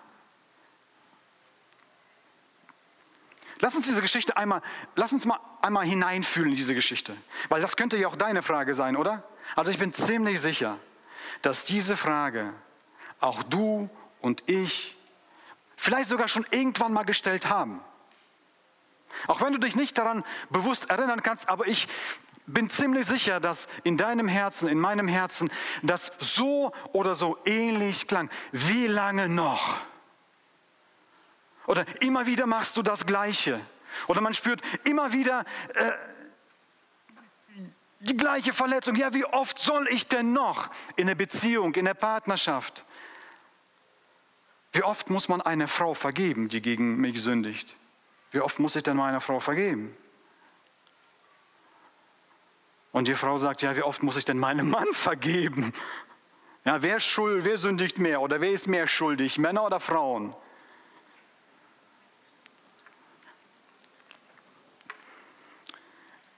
Lass 3.60 3.76
uns 3.76 3.88
diese 3.88 4.02
Geschichte 4.02 4.36
einmal, 4.38 4.62
lass 4.96 5.14
uns 5.14 5.26
mal 5.26 5.40
einmal 5.62 5.86
hineinfühlen 5.86 6.50
in 6.50 6.56
diese 6.56 6.76
Geschichte. 6.76 7.16
Weil 7.50 7.62
das 7.62 7.78
könnte 7.78 7.98
ja 7.98 8.08
auch 8.08 8.16
deine 8.16 8.42
Frage 8.44 8.76
sein, 8.76 8.96
oder? 8.96 9.24
Also 9.56 9.72
ich 9.72 9.78
bin 9.78 9.94
ziemlich 9.94 10.42
sicher, 10.42 10.78
dass 11.42 11.66
diese 11.66 11.96
Frage 11.96 12.54
auch 13.20 13.44
du 13.44 13.90
und 14.22 14.44
ich 14.50 14.98
vielleicht 15.78 16.10
sogar 16.10 16.28
schon 16.28 16.46
irgendwann 16.52 16.94
mal 16.94 17.04
gestellt 17.04 17.50
haben. 17.50 17.82
Auch 19.28 19.42
wenn 19.42 19.54
du 19.54 19.60
dich 19.60 19.76
nicht 19.76 19.98
daran 19.98 20.24
bewusst 20.50 20.90
erinnern 20.90 21.22
kannst, 21.24 21.48
aber 21.48 21.68
ich 21.68 21.88
bin 22.48 22.70
ziemlich 22.70 23.08
sicher, 23.08 23.40
dass 23.40 23.68
in 23.84 23.98
deinem 23.98 24.28
Herzen, 24.28 24.68
in 24.68 24.80
meinem 24.80 25.08
Herzen, 25.08 25.50
das 25.82 26.12
so 26.20 26.74
oder 26.92 27.16
so 27.16 27.38
ähnlich 27.46 28.08
klang. 28.08 28.30
Wie 28.52 28.88
lange 28.88 29.30
noch? 29.30 29.80
Oder 31.68 31.86
immer 32.02 32.26
wieder 32.26 32.46
machst 32.46 32.78
du 32.78 32.82
das 32.82 33.06
Gleiche. 33.06 33.60
Oder 34.08 34.22
man 34.22 34.34
spürt 34.34 34.62
immer 34.84 35.14
wieder 35.14 35.46
äh, 35.74 35.92
die 38.00 38.18
gleiche 38.18 38.54
Verletzung. 38.54 38.96
Ja, 38.96 39.14
wie 39.14 39.26
oft 39.26 39.58
soll 39.58 39.88
ich 39.90 40.08
denn 40.08 40.34
noch 40.34 40.70
in 40.96 41.08
der 41.08 41.16
Beziehung, 41.16 41.74
in 41.76 41.86
der 41.86 41.94
Partnerschaft 41.94 42.86
wie 44.76 44.84
oft 44.84 45.10
muss 45.10 45.30
man 45.30 45.42
eine 45.42 45.70
Frau 45.70 45.94
vergeben, 45.94 46.50
die 46.50 46.62
gegen 46.62 46.98
mich 46.98 47.22
sündigt? 47.22 47.74
Wie 48.32 48.42
oft 48.42 48.60
muss 48.60 48.76
ich 48.76 48.84
denn 48.84 48.98
meiner 48.98 49.22
Frau 49.22 49.40
vergeben? 49.40 49.96
Und 52.92 53.08
die 53.08 53.16
Frau 53.16 53.38
sagt, 53.38 53.62
ja, 53.62 53.74
wie 53.78 53.84
oft 53.84 54.04
muss 54.04 54.18
ich 54.18 54.26
denn 54.26 54.38
meinem 54.38 54.70
Mann 54.70 54.88
vergeben? 54.92 55.72
Ja, 56.66 56.82
wer, 56.82 57.00
schuld, 57.00 57.46
wer 57.46 57.58
sündigt 57.58 58.00
mehr 58.00 58.20
oder 58.20 58.42
wer 58.42 58.52
ist 58.52 58.68
mehr 58.68 58.86
schuldig, 58.86 59.38
Männer 59.38 59.66
oder 59.66 59.80
Frauen? 59.80 60.36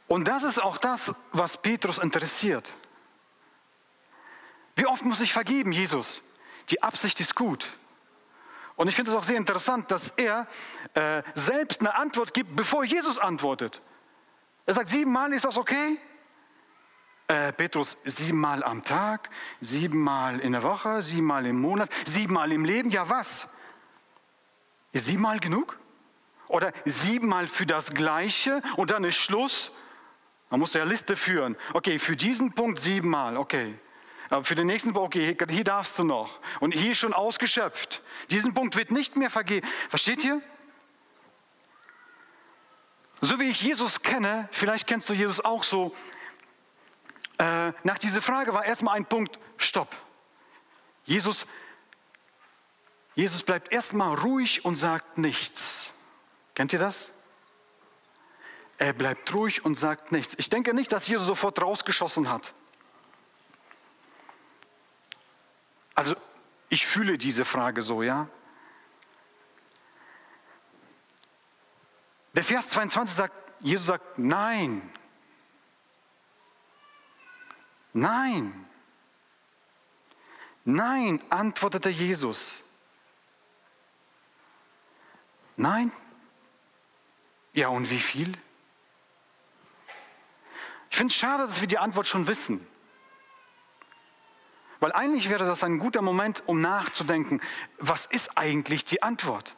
Und 0.08 0.28
das 0.28 0.44
ist 0.44 0.62
auch 0.62 0.78
das, 0.78 1.14
was 1.32 1.62
Petrus 1.62 1.98
interessiert. 1.98 2.74
Wie 4.76 4.86
oft 4.86 5.04
muss 5.04 5.22
ich 5.22 5.34
vergeben, 5.34 5.72
Jesus? 5.72 6.22
Die 6.70 6.82
Absicht 6.82 7.20
ist 7.20 7.36
gut. 7.36 7.68
Und 8.76 8.88
ich 8.88 8.96
finde 8.96 9.12
es 9.12 9.18
auch 9.18 9.24
sehr 9.24 9.38
interessant, 9.38 9.90
dass 9.90 10.10
er 10.18 10.48
äh, 10.94 11.24
selbst 11.34 11.82
eine 11.82 11.96
Antwort 11.96 12.34
gibt, 12.34 12.56
bevor 12.56 12.84
Jesus 12.84 13.18
antwortet. 13.18 13.82
Er 14.66 14.76
sagt, 14.76 14.88
siebenmal 14.88 15.34
ist 15.34 15.46
das 15.46 15.58
okay? 15.58 16.00
Äh, 17.28 17.52
Petrus, 17.54 17.98
siebenmal 18.06 18.64
am 18.64 18.84
Tag, 18.84 19.30
siebenmal 19.62 20.40
in 20.40 20.52
der 20.52 20.64
Woche, 20.64 21.02
siebenmal 21.02 21.46
im 21.48 21.60
Monat, 21.60 21.90
siebenmal 22.06 22.52
im 22.52 22.64
Leben, 22.64 22.92
ja 22.92 23.10
was? 23.10 23.50
Siebenmal 24.94 25.40
genug? 25.40 25.80
Oder 26.48 26.72
siebenmal 26.86 27.48
für 27.48 27.66
das 27.66 27.90
Gleiche 27.90 28.62
und 28.78 28.92
dann 28.92 29.04
ist 29.04 29.16
Schluss? 29.16 29.72
Man 30.50 30.60
muss 30.60 30.74
ja 30.74 30.84
Liste 30.84 31.16
führen. 31.16 31.58
Okay, 31.74 32.00
für 32.00 32.16
diesen 32.16 32.54
Punkt 32.54 32.80
siebenmal, 32.80 33.38
okay. 33.38 33.78
Aber 34.30 34.44
für 34.44 34.56
den 34.56 34.68
nächsten 34.68 34.94
Punkt, 34.94 35.16
okay, 35.16 35.36
hier 35.50 35.64
darfst 35.64 35.98
du 36.00 36.04
noch. 36.04 36.40
Und 36.60 36.74
hier 36.74 36.96
schon 36.96 37.14
ausgeschöpft. 37.14 38.02
Diesen 38.30 38.54
Punkt 38.54 38.76
wird 38.76 38.92
nicht 38.92 39.16
mehr 39.16 39.30
vergeben. 39.30 39.68
Versteht 39.90 40.24
ihr? 40.24 40.42
So 43.22 43.40
wie 43.40 43.50
ich 43.50 43.62
Jesus 43.62 44.02
kenne, 44.02 44.48
vielleicht 44.52 44.86
kennst 44.86 45.10
du 45.10 45.14
Jesus 45.14 45.44
auch 45.44 45.64
so, 45.64 45.96
äh, 47.40 47.72
nach 47.84 47.98
dieser 47.98 48.22
Frage 48.22 48.54
war 48.54 48.66
erstmal 48.66 48.96
ein 48.96 49.06
Punkt, 49.06 49.40
stopp. 49.58 49.96
Jesus, 51.06 51.48
Jesus 53.16 53.44
bleibt 53.44 53.72
erstmal 53.72 54.16
ruhig 54.16 54.66
und 54.66 54.76
sagt 54.76 55.18
nichts. 55.18 55.94
Kennt 56.54 56.74
ihr 56.74 56.80
das? 56.80 57.12
Er 58.78 58.94
bleibt 58.94 59.34
ruhig 59.34 59.66
und 59.66 59.76
sagt 59.76 60.12
nichts. 60.12 60.36
Ich 60.38 60.50
denke 60.50 60.74
nicht, 60.74 60.92
dass 60.92 61.08
Jesus 61.08 61.26
sofort 61.26 61.62
rausgeschossen 61.62 62.30
hat. 62.30 62.54
Also 65.96 66.16
ich 66.70 66.86
fühle 66.86 67.18
diese 67.18 67.44
Frage 67.44 67.82
so, 67.82 68.04
ja. 68.04 68.28
Der 72.34 72.44
Vers 72.44 72.70
22 72.70 73.16
sagt, 73.16 73.34
Jesus 73.62 73.88
sagt, 73.88 74.20
nein. 74.20 74.88
Nein. 77.94 78.68
Nein, 80.64 81.24
antwortete 81.32 81.90
Jesus. 81.90 82.58
Nein. 85.56 85.92
Ja, 87.54 87.70
und 87.70 87.90
wie 87.90 88.00
viel? 88.00 88.38
Ich 90.98 91.00
finde 91.00 91.12
es 91.12 91.20
schade, 91.20 91.46
dass 91.46 91.62
wir 91.62 91.68
die 91.68 91.78
Antwort 91.78 92.08
schon 92.08 92.26
wissen. 92.26 92.66
Weil 94.80 94.94
eigentlich 94.94 95.30
wäre 95.30 95.46
das 95.46 95.64
ein 95.64 95.78
guter 95.78 96.02
Moment, 96.02 96.42
um 96.48 96.60
nachzudenken, 96.60 97.40
was 97.78 98.08
ist 98.08 98.36
eigentlich 98.36 98.84
die 98.84 99.04
Antwort? 99.04 99.56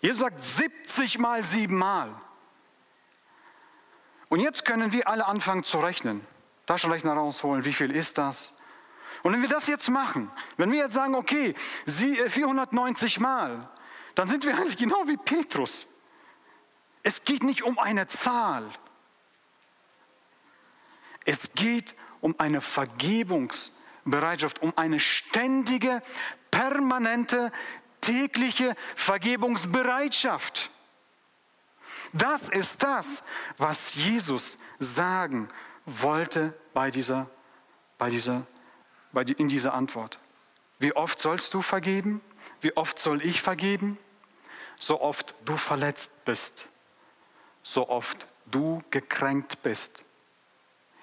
Jesus 0.00 0.18
sagt 0.18 0.42
70 0.42 1.20
mal 1.20 1.44
7 1.44 1.72
mal. 1.72 2.20
Und 4.28 4.40
jetzt 4.40 4.64
können 4.64 4.90
wir 4.90 5.06
alle 5.06 5.26
anfangen 5.26 5.62
zu 5.62 5.78
rechnen. 5.78 6.26
Taschenrechner 6.66 7.12
rausholen, 7.12 7.64
wie 7.64 7.72
viel 7.72 7.92
ist 7.92 8.18
das? 8.18 8.54
Und 9.22 9.34
wenn 9.34 9.42
wir 9.42 9.48
das 9.48 9.68
jetzt 9.68 9.88
machen, 9.88 10.32
wenn 10.56 10.72
wir 10.72 10.80
jetzt 10.80 10.94
sagen, 10.94 11.14
okay, 11.14 11.54
490 11.86 13.20
Mal, 13.20 13.68
dann 14.16 14.26
sind 14.26 14.44
wir 14.44 14.56
eigentlich 14.56 14.76
genau 14.76 15.06
wie 15.06 15.16
Petrus. 15.16 15.86
Es 17.04 17.24
geht 17.24 17.44
nicht 17.44 17.62
um 17.62 17.78
eine 17.78 18.08
Zahl. 18.08 18.68
Es 21.24 21.52
geht 21.52 21.94
um 22.20 22.34
eine 22.38 22.60
Vergebungsbereitschaft, 22.60 24.60
um 24.62 24.76
eine 24.76 24.98
ständige, 24.98 26.02
permanente, 26.50 27.52
tägliche 28.00 28.74
Vergebungsbereitschaft. 28.96 30.70
Das 32.14 32.48
ist 32.48 32.82
das, 32.82 33.22
was 33.58 33.94
Jesus 33.94 34.58
sagen 34.78 35.48
wollte 35.84 36.58
bei 36.72 36.90
dieser, 36.90 37.28
bei 37.98 38.08
dieser, 38.08 38.46
bei 39.12 39.24
die, 39.24 39.34
in 39.34 39.48
dieser 39.48 39.74
Antwort. 39.74 40.18
Wie 40.78 40.96
oft 40.96 41.18
sollst 41.18 41.52
du 41.52 41.60
vergeben? 41.60 42.22
Wie 42.60 42.76
oft 42.76 42.98
soll 42.98 43.22
ich 43.22 43.42
vergeben? 43.42 43.98
So 44.78 45.00
oft 45.00 45.34
du 45.44 45.56
verletzt 45.56 46.24
bist, 46.24 46.68
so 47.64 47.88
oft 47.88 48.28
du 48.46 48.80
gekränkt 48.90 49.62
bist. 49.64 50.04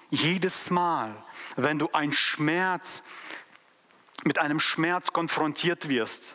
Jedes 0.08 0.70
Mal, 0.70 1.14
wenn 1.56 1.78
du 1.78 1.90
ein 1.92 2.12
Schmerz, 2.12 3.02
mit 4.24 4.38
einem 4.38 4.60
Schmerz 4.60 5.12
konfrontiert 5.12 5.88
wirst, 5.88 6.34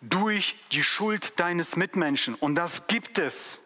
durch 0.00 0.56
die 0.72 0.82
Schuld 0.82 1.38
deines 1.40 1.76
Mitmenschen, 1.76 2.34
und 2.34 2.56
das 2.56 2.86
gibt 2.88 3.18
es, 3.18 3.60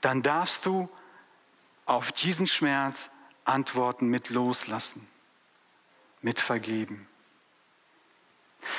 dann 0.00 0.22
darfst 0.22 0.66
du 0.66 0.88
auf 1.84 2.12
diesen 2.12 2.46
Schmerz 2.46 3.10
antworten 3.44 4.08
mit 4.08 4.30
Loslassen, 4.30 5.06
mit 6.22 6.40
Vergeben. 6.40 7.08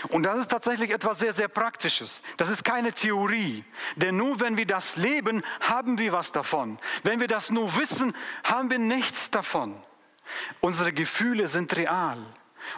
Und 0.09 0.23
das 0.23 0.39
ist 0.39 0.51
tatsächlich 0.51 0.91
etwas 0.91 1.19
sehr, 1.19 1.33
sehr 1.33 1.47
Praktisches. 1.47 2.21
Das 2.37 2.49
ist 2.49 2.63
keine 2.63 2.93
Theorie. 2.93 3.63
Denn 3.95 4.17
nur 4.17 4.39
wenn 4.39 4.57
wir 4.57 4.65
das 4.65 4.95
leben, 4.97 5.43
haben 5.61 5.97
wir 5.97 6.11
was 6.11 6.31
davon. 6.31 6.77
Wenn 7.03 7.19
wir 7.19 7.27
das 7.27 7.49
nur 7.49 7.75
wissen, 7.75 8.13
haben 8.43 8.69
wir 8.69 8.79
nichts 8.79 9.31
davon. 9.31 9.81
Unsere 10.59 10.93
Gefühle 10.93 11.47
sind 11.47 11.75
real. 11.75 12.17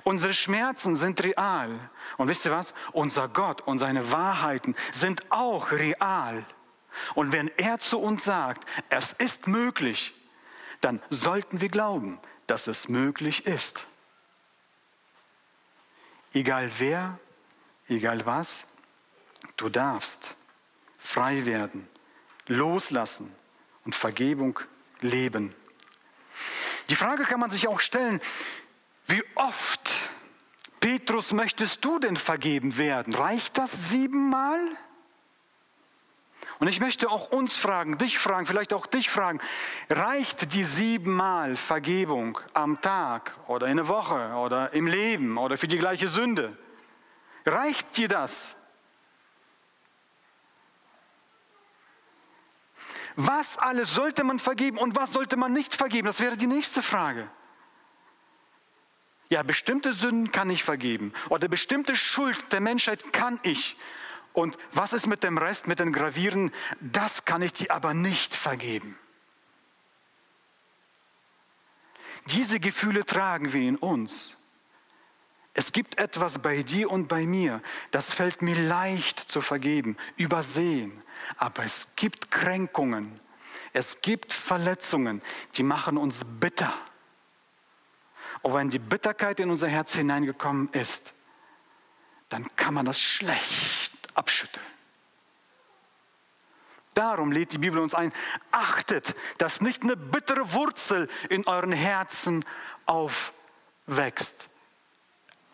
Unsere 0.03 0.33
Schmerzen 0.33 0.95
sind 0.95 1.23
real. 1.23 1.89
Und 2.17 2.27
wisst 2.27 2.45
ihr 2.45 2.51
was? 2.51 2.73
Unser 2.91 3.27
Gott 3.27 3.61
und 3.61 3.79
seine 3.79 4.11
Wahrheiten 4.11 4.75
sind 4.91 5.31
auch 5.31 5.71
real. 5.71 6.45
Und 7.15 7.31
wenn 7.31 7.49
er 7.57 7.79
zu 7.79 7.99
uns 7.99 8.23
sagt, 8.23 8.67
es 8.89 9.13
ist 9.13 9.47
möglich, 9.47 10.13
dann 10.81 11.01
sollten 11.09 11.61
wir 11.61 11.69
glauben, 11.69 12.19
dass 12.47 12.67
es 12.67 12.89
möglich 12.89 13.45
ist. 13.45 13.87
Egal 16.33 16.71
wer, 16.77 17.19
egal 17.87 18.25
was, 18.25 18.65
du 19.57 19.69
darfst 19.69 20.35
frei 20.97 21.45
werden, 21.45 21.87
loslassen 22.47 23.33
und 23.85 23.95
Vergebung 23.95 24.59
leben. 25.01 25.55
Die 26.89 26.95
Frage 26.95 27.23
kann 27.23 27.39
man 27.39 27.49
sich 27.49 27.67
auch 27.67 27.79
stellen, 27.79 28.19
wie 29.07 29.23
oft, 29.35 29.97
Petrus, 30.79 31.31
möchtest 31.31 31.83
du 31.83 31.99
denn 31.99 32.17
vergeben 32.17 32.77
werden? 32.77 33.13
Reicht 33.13 33.57
das 33.57 33.89
siebenmal? 33.89 34.59
Und 36.59 36.67
ich 36.67 36.81
möchte 36.81 37.09
auch 37.09 37.31
uns 37.31 37.55
fragen, 37.55 37.97
dich 37.97 38.19
fragen, 38.19 38.45
vielleicht 38.45 38.73
auch 38.73 38.85
dich 38.85 39.09
fragen, 39.09 39.39
reicht 39.89 40.53
die 40.53 40.65
siebenmal 40.65 41.55
Vergebung 41.55 42.37
am 42.53 42.81
Tag 42.81 43.33
oder 43.47 43.67
in 43.67 43.77
der 43.77 43.87
Woche 43.87 44.33
oder 44.33 44.73
im 44.73 44.85
Leben 44.85 45.37
oder 45.37 45.57
für 45.57 45.69
die 45.69 45.77
gleiche 45.77 46.09
Sünde? 46.09 46.57
Reicht 47.45 47.95
dir 47.95 48.09
das? 48.09 48.57
Was 53.15 53.57
alles 53.57 53.93
sollte 53.93 54.25
man 54.25 54.39
vergeben 54.39 54.77
und 54.77 54.97
was 54.97 55.13
sollte 55.13 55.37
man 55.37 55.53
nicht 55.53 55.75
vergeben? 55.75 56.07
Das 56.07 56.19
wäre 56.19 56.35
die 56.35 56.47
nächste 56.47 56.81
Frage. 56.81 57.29
Ja, 59.29 59.43
bestimmte 59.43 59.93
Sünden 59.93 60.31
kann 60.31 60.49
ich 60.49 60.63
vergeben 60.63 61.13
oder 61.29 61.47
bestimmte 61.47 61.95
Schuld 61.95 62.51
der 62.51 62.59
Menschheit 62.59 63.13
kann 63.13 63.39
ich. 63.43 63.77
Und 64.39 64.57
was 64.71 64.93
ist 64.93 65.05
mit 65.05 65.23
dem 65.23 65.37
Rest, 65.37 65.67
mit 65.67 65.79
den 65.79 65.91
Gravieren? 65.91 66.53
Das 66.79 67.25
kann 67.25 67.41
ich 67.41 67.51
dir 67.51 67.71
aber 67.71 67.93
nicht 67.93 68.33
vergeben. 68.33 68.97
Diese 72.27 72.61
Gefühle 72.61 73.05
tragen 73.05 73.51
wir 73.51 73.67
in 73.67 73.75
uns. 73.75 74.37
Es 75.53 75.73
gibt 75.73 75.99
etwas 75.99 76.39
bei 76.39 76.63
dir 76.63 76.89
und 76.89 77.09
bei 77.09 77.25
mir, 77.25 77.61
das 77.91 78.13
fällt 78.13 78.41
mir 78.41 78.55
leicht 78.55 79.19
zu 79.19 79.41
vergeben, 79.41 79.97
übersehen. 80.15 81.03
Aber 81.35 81.65
es 81.65 81.89
gibt 81.97 82.31
Kränkungen, 82.31 83.19
es 83.73 83.99
gibt 83.99 84.31
Verletzungen, 84.31 85.21
die 85.55 85.63
machen 85.63 85.97
uns 85.97 86.23
bitter. 86.39 86.73
Und 88.41 88.53
wenn 88.53 88.69
die 88.69 88.79
Bitterkeit 88.79 89.41
in 89.41 89.49
unser 89.49 89.67
Herz 89.67 89.93
hineingekommen 89.95 90.69
ist, 90.71 91.13
dann 92.29 92.47
kann 92.55 92.73
man 92.73 92.85
das 92.85 93.01
schlecht 93.01 93.98
abschütteln. 94.15 94.65
Darum 96.93 97.31
lädt 97.31 97.53
die 97.53 97.59
Bibel 97.59 97.79
uns 97.79 97.93
ein, 97.93 98.11
achtet, 98.51 99.15
dass 99.37 99.61
nicht 99.61 99.83
eine 99.83 99.95
bittere 99.95 100.53
Wurzel 100.53 101.07
in 101.29 101.47
euren 101.47 101.71
Herzen 101.71 102.43
aufwächst. 102.85 104.49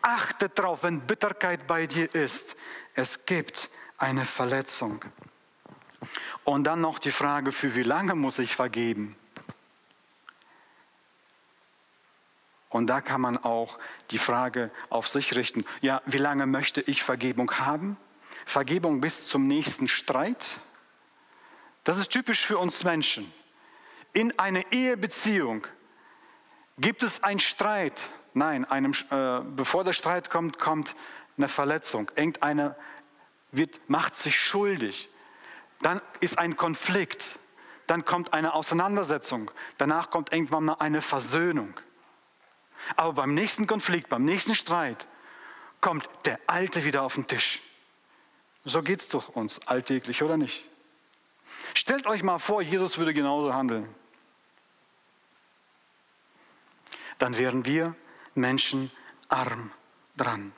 Achtet 0.02 0.58
darauf, 0.58 0.82
wenn 0.82 1.00
Bitterkeit 1.00 1.66
bei 1.66 1.86
dir 1.86 2.12
ist. 2.14 2.56
Es 2.94 3.26
gibt 3.26 3.70
eine 3.98 4.24
Verletzung. 4.24 5.04
Und 6.44 6.64
dann 6.64 6.80
noch 6.80 6.98
die 6.98 7.12
Frage, 7.12 7.52
für 7.52 7.74
wie 7.74 7.82
lange 7.82 8.14
muss 8.14 8.38
ich 8.38 8.56
vergeben? 8.56 9.16
Und 12.68 12.88
da 12.88 13.00
kann 13.00 13.20
man 13.20 13.38
auch 13.38 13.78
die 14.10 14.18
Frage 14.18 14.70
auf 14.90 15.08
sich 15.08 15.34
richten, 15.34 15.64
ja, 15.80 16.02
wie 16.06 16.18
lange 16.18 16.46
möchte 16.46 16.80
ich 16.82 17.02
Vergebung 17.02 17.50
haben? 17.58 17.96
Vergebung 18.46 19.00
bis 19.00 19.26
zum 19.26 19.46
nächsten 19.48 19.88
Streit. 19.88 20.60
Das 21.84 21.98
ist 21.98 22.10
typisch 22.10 22.46
für 22.46 22.56
uns 22.56 22.84
Menschen. 22.84 23.30
In 24.12 24.38
einer 24.38 24.62
Ehebeziehung 24.72 25.66
gibt 26.78 27.02
es 27.02 27.22
einen 27.22 27.40
Streit. 27.40 28.00
Nein, 28.32 28.64
einem, 28.64 28.92
äh, 29.10 29.40
bevor 29.40 29.82
der 29.84 29.92
Streit 29.92 30.30
kommt, 30.30 30.58
kommt 30.58 30.94
eine 31.36 31.48
Verletzung. 31.48 32.10
Irgendeiner 32.14 32.76
wird, 33.50 33.80
macht 33.88 34.14
sich 34.14 34.40
schuldig. 34.40 35.08
Dann 35.82 36.00
ist 36.20 36.38
ein 36.38 36.56
Konflikt. 36.56 37.38
Dann 37.88 38.04
kommt 38.04 38.32
eine 38.32 38.54
Auseinandersetzung. 38.54 39.50
Danach 39.76 40.10
kommt 40.10 40.32
irgendwann 40.32 40.66
mal 40.66 40.76
eine 40.78 41.02
Versöhnung. 41.02 41.74
Aber 42.94 43.12
beim 43.12 43.34
nächsten 43.34 43.66
Konflikt, 43.66 44.08
beim 44.08 44.24
nächsten 44.24 44.54
Streit, 44.54 45.06
kommt 45.80 46.08
der 46.24 46.38
Alte 46.46 46.84
wieder 46.84 47.02
auf 47.02 47.14
den 47.14 47.26
Tisch. 47.26 47.60
So 48.68 48.82
geht 48.82 48.98
es 48.98 49.06
doch 49.06 49.28
uns 49.28 49.64
alltäglich, 49.68 50.24
oder 50.24 50.36
nicht? 50.36 50.64
Stellt 51.72 52.08
euch 52.08 52.24
mal 52.24 52.40
vor, 52.40 52.60
Jesus 52.60 52.98
würde 52.98 53.14
genauso 53.14 53.54
handeln. 53.54 53.88
Dann 57.18 57.38
wären 57.38 57.64
wir 57.64 57.94
Menschen 58.34 58.90
arm 59.28 59.70
dran. 60.16 60.52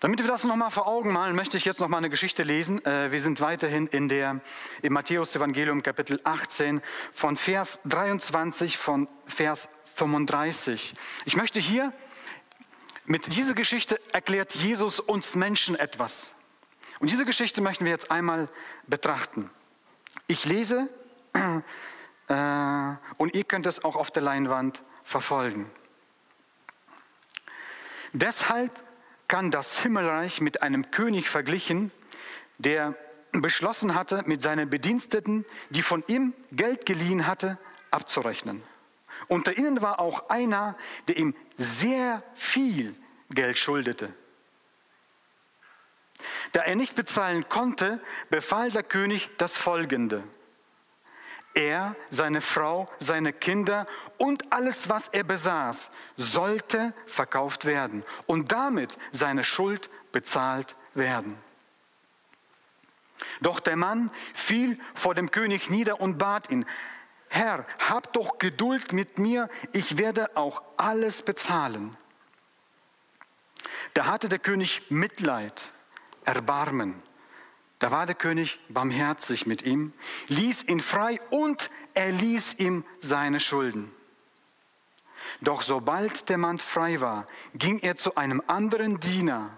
Damit 0.00 0.20
wir 0.20 0.26
das 0.26 0.44
nochmal 0.44 0.70
vor 0.70 0.86
Augen 0.86 1.12
malen, 1.12 1.36
möchte 1.36 1.58
ich 1.58 1.66
jetzt 1.66 1.80
nochmal 1.80 1.98
eine 1.98 2.10
Geschichte 2.10 2.44
lesen. 2.44 2.84
Äh, 2.84 3.12
wir 3.12 3.20
sind 3.20 3.42
weiterhin 3.42 3.86
in 3.88 4.08
der, 4.08 4.40
im 4.80 4.92
Matthäus-Evangelium, 4.94 5.82
Kapitel 5.82 6.20
18, 6.24 6.80
von 7.12 7.36
Vers 7.36 7.78
23, 7.84 8.78
von 8.78 9.06
Vers 9.26 9.68
35. 9.94 10.94
Ich 11.26 11.36
möchte 11.36 11.60
hier, 11.60 11.92
mit 13.06 13.34
dieser 13.34 13.54
Geschichte 13.54 14.00
erklärt 14.12 14.54
Jesus 14.54 15.00
uns 15.00 15.34
Menschen 15.34 15.76
etwas. 15.76 16.30
Und 17.00 17.10
diese 17.10 17.24
Geschichte 17.24 17.60
möchten 17.60 17.84
wir 17.84 17.92
jetzt 17.92 18.10
einmal 18.10 18.48
betrachten. 18.86 19.50
Ich 20.26 20.44
lese 20.44 20.88
äh, 22.28 22.34
und 23.18 23.34
ihr 23.34 23.44
könnt 23.44 23.66
es 23.66 23.84
auch 23.84 23.96
auf 23.96 24.10
der 24.10 24.22
Leinwand 24.22 24.82
verfolgen. 25.04 25.70
Deshalb 28.12 28.70
kann 29.28 29.50
das 29.50 29.78
Himmelreich 29.80 30.40
mit 30.40 30.62
einem 30.62 30.90
König 30.90 31.28
verglichen, 31.28 31.90
der 32.58 32.94
beschlossen 33.32 33.94
hatte, 33.94 34.22
mit 34.26 34.40
seinen 34.40 34.70
Bediensteten, 34.70 35.44
die 35.70 35.82
von 35.82 36.04
ihm 36.06 36.32
Geld 36.52 36.86
geliehen 36.86 37.26
hatte, 37.26 37.58
abzurechnen. 37.90 38.62
Unter 39.28 39.56
ihnen 39.56 39.82
war 39.82 40.00
auch 40.00 40.28
einer, 40.28 40.76
der 41.08 41.16
ihm 41.16 41.34
sehr 41.56 42.22
viel 42.34 42.94
Geld 43.30 43.58
schuldete. 43.58 44.12
Da 46.52 46.60
er 46.60 46.76
nicht 46.76 46.94
bezahlen 46.94 47.48
konnte, 47.48 48.00
befahl 48.30 48.70
der 48.70 48.82
König 48.82 49.30
das 49.38 49.56
Folgende. 49.56 50.22
Er, 51.54 51.94
seine 52.10 52.40
Frau, 52.40 52.86
seine 52.98 53.32
Kinder 53.32 53.86
und 54.18 54.52
alles, 54.52 54.88
was 54.88 55.08
er 55.08 55.22
besaß, 55.22 55.90
sollte 56.16 56.92
verkauft 57.06 57.64
werden 57.64 58.02
und 58.26 58.50
damit 58.50 58.98
seine 59.12 59.44
Schuld 59.44 59.88
bezahlt 60.10 60.74
werden. 60.94 61.38
Doch 63.40 63.60
der 63.60 63.76
Mann 63.76 64.10
fiel 64.32 64.78
vor 64.94 65.14
dem 65.14 65.30
König 65.30 65.70
nieder 65.70 66.00
und 66.00 66.18
bat 66.18 66.50
ihn, 66.50 66.66
Herr, 67.34 67.66
hab 67.88 68.12
doch 68.12 68.38
Geduld 68.38 68.92
mit 68.92 69.18
mir, 69.18 69.48
ich 69.72 69.98
werde 69.98 70.36
auch 70.36 70.62
alles 70.76 71.22
bezahlen. 71.22 71.96
Da 73.94 74.06
hatte 74.06 74.28
der 74.28 74.38
König 74.38 74.82
Mitleid, 74.88 75.72
Erbarmen 76.24 77.02
da 77.84 77.90
war 77.90 78.06
der 78.06 78.14
König 78.14 78.60
barmherzig 78.70 79.46
mit 79.46 79.60
ihm, 79.60 79.92
ließ 80.28 80.64
ihn 80.68 80.80
frei 80.80 81.20
und 81.28 81.70
er 81.92 82.12
ließ 82.12 82.54
ihm 82.54 82.82
seine 82.98 83.40
Schulden. 83.40 83.92
Doch 85.42 85.60
sobald 85.60 86.30
der 86.30 86.38
Mann 86.38 86.58
frei 86.58 87.02
war, 87.02 87.26
ging 87.54 87.80
er 87.80 87.96
zu 87.98 88.14
einem 88.14 88.42
anderen 88.46 89.00
Diener, 89.00 89.50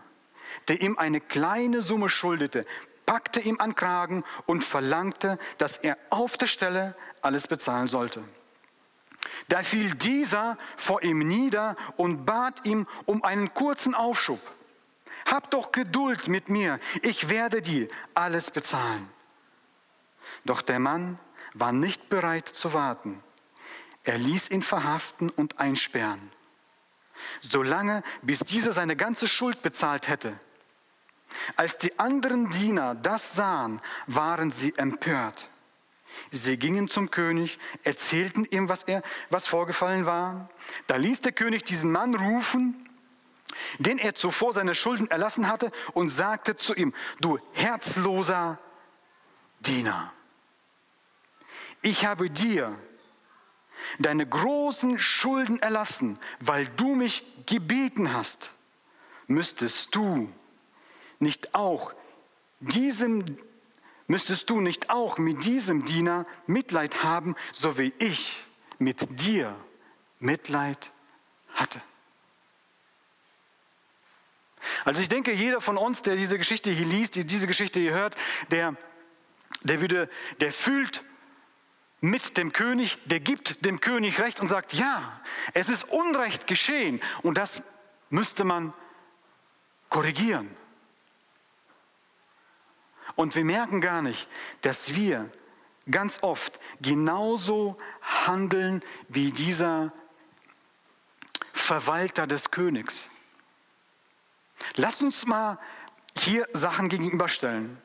der 0.67 0.81
ihm 0.81 0.99
eine 0.99 1.21
kleine 1.21 1.83
Summe 1.83 2.09
schuldete, 2.09 2.65
packte 3.07 3.41
ihm 3.41 3.61
an 3.61 3.75
Kragen 3.75 4.23
und 4.45 4.63
verlangte, 4.63 5.39
dass 5.59 5.79
er 5.79 5.97
auf 6.11 6.37
der 6.37 6.49
Stelle 6.49 6.97
alles 7.23 7.47
bezahlen 7.47 7.89
sollte. 7.89 8.23
Da 9.49 9.63
fiel 9.63 9.95
dieser 9.95 10.59
vor 10.77 11.03
ihm 11.03 11.19
nieder 11.19 11.77
und 11.97 12.27
bat 12.27 12.65
ihm 12.65 12.87
um 13.05 13.23
einen 13.23 13.55
kurzen 13.55 13.95
Aufschub. 13.95 14.41
Hab 15.31 15.51
doch 15.51 15.73
Geduld 15.73 16.29
mit 16.29 16.49
mir, 16.49 16.79
ich 17.03 17.29
werde 17.29 17.63
dir 17.63 17.89
alles 18.15 18.51
bezahlen. 18.51 19.09
Doch 20.45 20.63
der 20.63 20.79
Mann 20.79 21.19
war 21.55 21.73
nicht 21.73 22.09
bereit 22.09 22.49
zu 22.49 22.75
warten. 22.75 23.23
Er 24.05 24.19
ließ 24.19 24.51
ihn 24.51 24.63
verhaften 24.63 25.31
und 25.31 25.59
einsperren, 25.59 26.31
solange 27.41 28.03
bis 28.23 28.41
dieser 28.41 28.73
seine 28.73 28.95
ganze 28.95 29.27
Schuld 29.27 29.63
bezahlt 29.63 30.07
hätte. 30.07 30.39
Als 31.57 31.79
die 31.79 31.99
anderen 31.99 32.51
Diener 32.51 32.95
das 32.95 33.35
sahen, 33.35 33.81
waren 34.07 34.51
sie 34.51 34.75
empört. 34.77 35.49
Sie 36.31 36.57
gingen 36.57 36.89
zum 36.89 37.11
König, 37.11 37.59
erzählten 37.85 38.45
ihm, 38.47 38.69
was, 38.69 38.85
er, 38.85 39.03
was 39.31 39.47
vorgefallen 39.47 40.07
war. 40.07 40.49
Da 40.87 40.97
ließ 40.97 41.21
der 41.21 41.33
König 41.33 41.65
diesen 41.65 41.93
Mann 41.93 42.15
rufen 42.15 42.87
den 43.79 43.99
er 43.99 44.15
zuvor 44.15 44.53
seine 44.53 44.75
Schulden 44.75 45.11
erlassen 45.11 45.49
hatte 45.49 45.71
und 45.93 46.11
sagte 46.11 46.57
zu 46.57 46.75
ihm, 46.75 46.93
du 47.21 47.39
herzloser 47.53 48.59
Diener, 49.61 50.13
ich 51.83 52.05
habe 52.05 52.31
dir 52.31 52.79
deine 53.99 54.27
großen 54.27 54.99
Schulden 54.99 55.61
erlassen, 55.61 56.19
weil 56.41 56.67
du 56.67 56.95
mich 56.95 57.23
gebeten 57.47 58.13
hast. 58.13 58.51
Müsstest 59.27 59.95
du 59.95 60.33
nicht 61.19 61.55
auch 61.55 61.93
diesem 62.61 63.25
müsstest 64.07 64.49
du 64.51 64.61
nicht 64.61 64.91
auch 64.91 65.19
mit 65.19 65.45
diesem 65.45 65.85
Diener 65.85 66.27
Mitleid 66.47 67.03
haben, 67.03 67.35
so 67.53 67.79
wie 67.79 67.93
ich 67.99 68.45
mit 68.79 69.21
dir 69.21 69.57
Mitleid 70.19 70.93
hatte? 71.55 71.81
Also 74.85 75.03
ich 75.03 75.09
denke, 75.09 75.33
jeder 75.33 75.61
von 75.61 75.77
uns, 75.77 76.03
der 76.03 76.17
diese 76.17 76.39
Geschichte 76.39 76.71
hier 76.71 76.87
liest, 76.87 77.15
diese 77.31 77.47
Geschichte 77.47 77.81
hier 77.81 77.93
hört, 77.93 78.17
der, 78.51 78.77
der, 79.63 79.81
würde, 79.81 80.09
der 80.41 80.53
fühlt 80.53 81.05
mit 82.01 82.37
dem 82.37 82.53
König, 82.53 82.99
der 83.07 83.21
gibt 83.21 83.65
dem 83.65 83.81
König 83.81 84.19
Recht 84.19 84.41
und 84.41 84.49
sagt, 84.49 84.73
ja, 84.75 85.21
es 85.55 85.69
ist 85.69 85.85
Unrecht 85.85 86.47
geschehen 86.47 87.01
und 87.23 87.39
das 87.39 87.63
müsste 88.11 88.45
man 88.45 88.73
korrigieren. 89.89 90.55
Und 93.17 93.35
wir 93.35 93.45
merken 93.45 93.81
gar 93.81 94.03
nicht, 94.03 94.29
dass 94.61 94.95
wir 94.95 95.31
ganz 95.91 96.23
oft 96.23 96.59
genauso 96.81 97.77
handeln 98.03 98.83
wie 99.09 99.33
dieser 99.33 99.93
Verwalter 101.53 102.27
des 102.27 102.51
Königs. 102.51 103.07
Lasst 104.77 105.03
uns 105.03 105.27
mal 105.27 105.59
hier 106.19 106.47
Sachen 106.53 106.89
gegenüberstellen. 106.89 107.79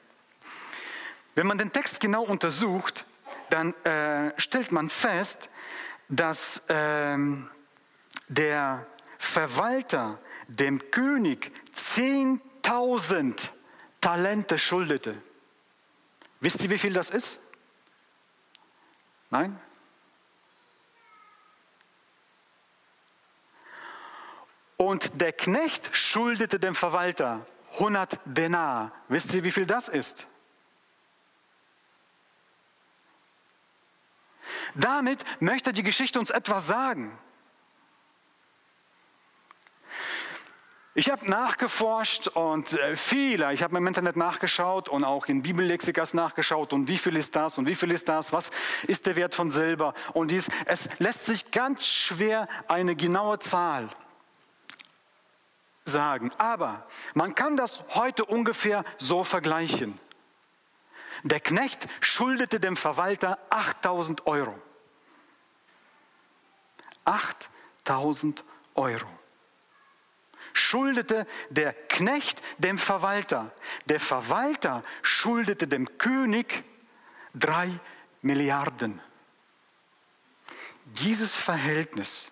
Wenn 1.36 1.48
man 1.48 1.58
den 1.58 1.72
Text 1.72 2.02
genau 2.02 2.24
untersucht, 2.24 3.06
dann 3.50 3.74
äh, 3.86 4.34
stellt 4.40 4.72
man 4.72 4.90
fest, 4.90 5.50
dass 6.10 6.60
äh, 6.68 7.18
der 8.28 8.86
Verwalter 9.18 10.20
dem 10.48 10.92
König 10.92 11.52
10.000 11.76 13.50
Talente 14.02 14.58
schuldete. 14.58 15.22
Wisst 16.40 16.64
ihr, 16.64 16.70
wie 16.72 16.80
viel 16.80 16.94
das 16.94 17.12
ist? 17.12 17.40
Nein? 19.30 19.58
Und 24.76 25.22
der 25.22 25.32
Knecht 25.32 25.96
schuldete 25.96 26.60
dem 26.60 26.74
Verwalter 26.74 27.46
100 27.74 28.20
Denar. 28.26 28.92
Wisst 29.08 29.34
ihr, 29.36 29.44
wie 29.44 29.52
viel 29.52 29.68
das 29.68 29.88
ist? 29.88 30.26
Damit 34.74 35.24
möchte 35.40 35.72
die 35.74 35.84
Geschichte 35.84 36.20
uns 36.20 36.32
etwas 36.32 36.66
sagen. 36.66 37.18
Ich 41.02 41.10
habe 41.10 41.28
nachgeforscht 41.28 42.28
und 42.28 42.74
äh, 42.74 42.96
viele, 42.96 43.52
ich 43.54 43.64
habe 43.64 43.76
im 43.76 43.88
Internet 43.88 44.18
nachgeschaut 44.18 44.88
und 44.88 45.04
auch 45.04 45.26
in 45.26 45.42
Bibellexikas 45.42 46.14
nachgeschaut 46.14 46.74
und 46.74 46.88
wie 46.88 47.00
viel 47.00 47.16
ist 47.16 47.36
das 47.36 47.58
und 47.58 47.66
wie 47.66 47.74
viel 47.74 47.90
ist 47.90 48.08
das, 48.08 48.32
was 48.32 48.52
ist 48.86 49.08
der 49.08 49.16
Wert 49.16 49.34
von 49.34 49.50
Silber 49.50 49.96
und 50.14 50.30
dies. 50.30 50.48
Es 50.68 50.88
lässt 51.00 51.26
sich 51.26 51.50
ganz 51.50 51.88
schwer 51.88 52.48
eine 52.68 52.96
genaue 52.96 53.40
Zahl 53.40 53.90
sagen, 55.86 56.32
aber 56.38 56.86
man 57.16 57.34
kann 57.34 57.58
das 57.58 57.80
heute 57.96 58.24
ungefähr 58.24 58.86
so 59.00 59.24
vergleichen. 59.24 60.00
Der 61.24 61.40
Knecht 61.40 61.88
schuldete 62.00 62.60
dem 62.60 62.78
Verwalter 62.78 63.40
8000 63.50 64.28
Euro. 64.28 64.54
8000 67.06 68.44
Euro. 68.76 69.08
Schuldete 70.54 71.26
der 71.50 71.74
Knecht 71.74 72.42
dem 72.58 72.78
Verwalter. 72.78 73.52
Der 73.86 74.00
Verwalter 74.00 74.84
schuldete 75.02 75.68
dem 75.68 75.98
König 75.98 76.64
drei 77.34 77.70
Milliarden. 78.22 79.02
Dieses 80.86 81.38
Verhältnis, 81.38 82.32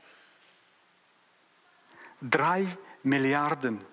drei 2.21 2.65
Milliarden. 3.03 3.85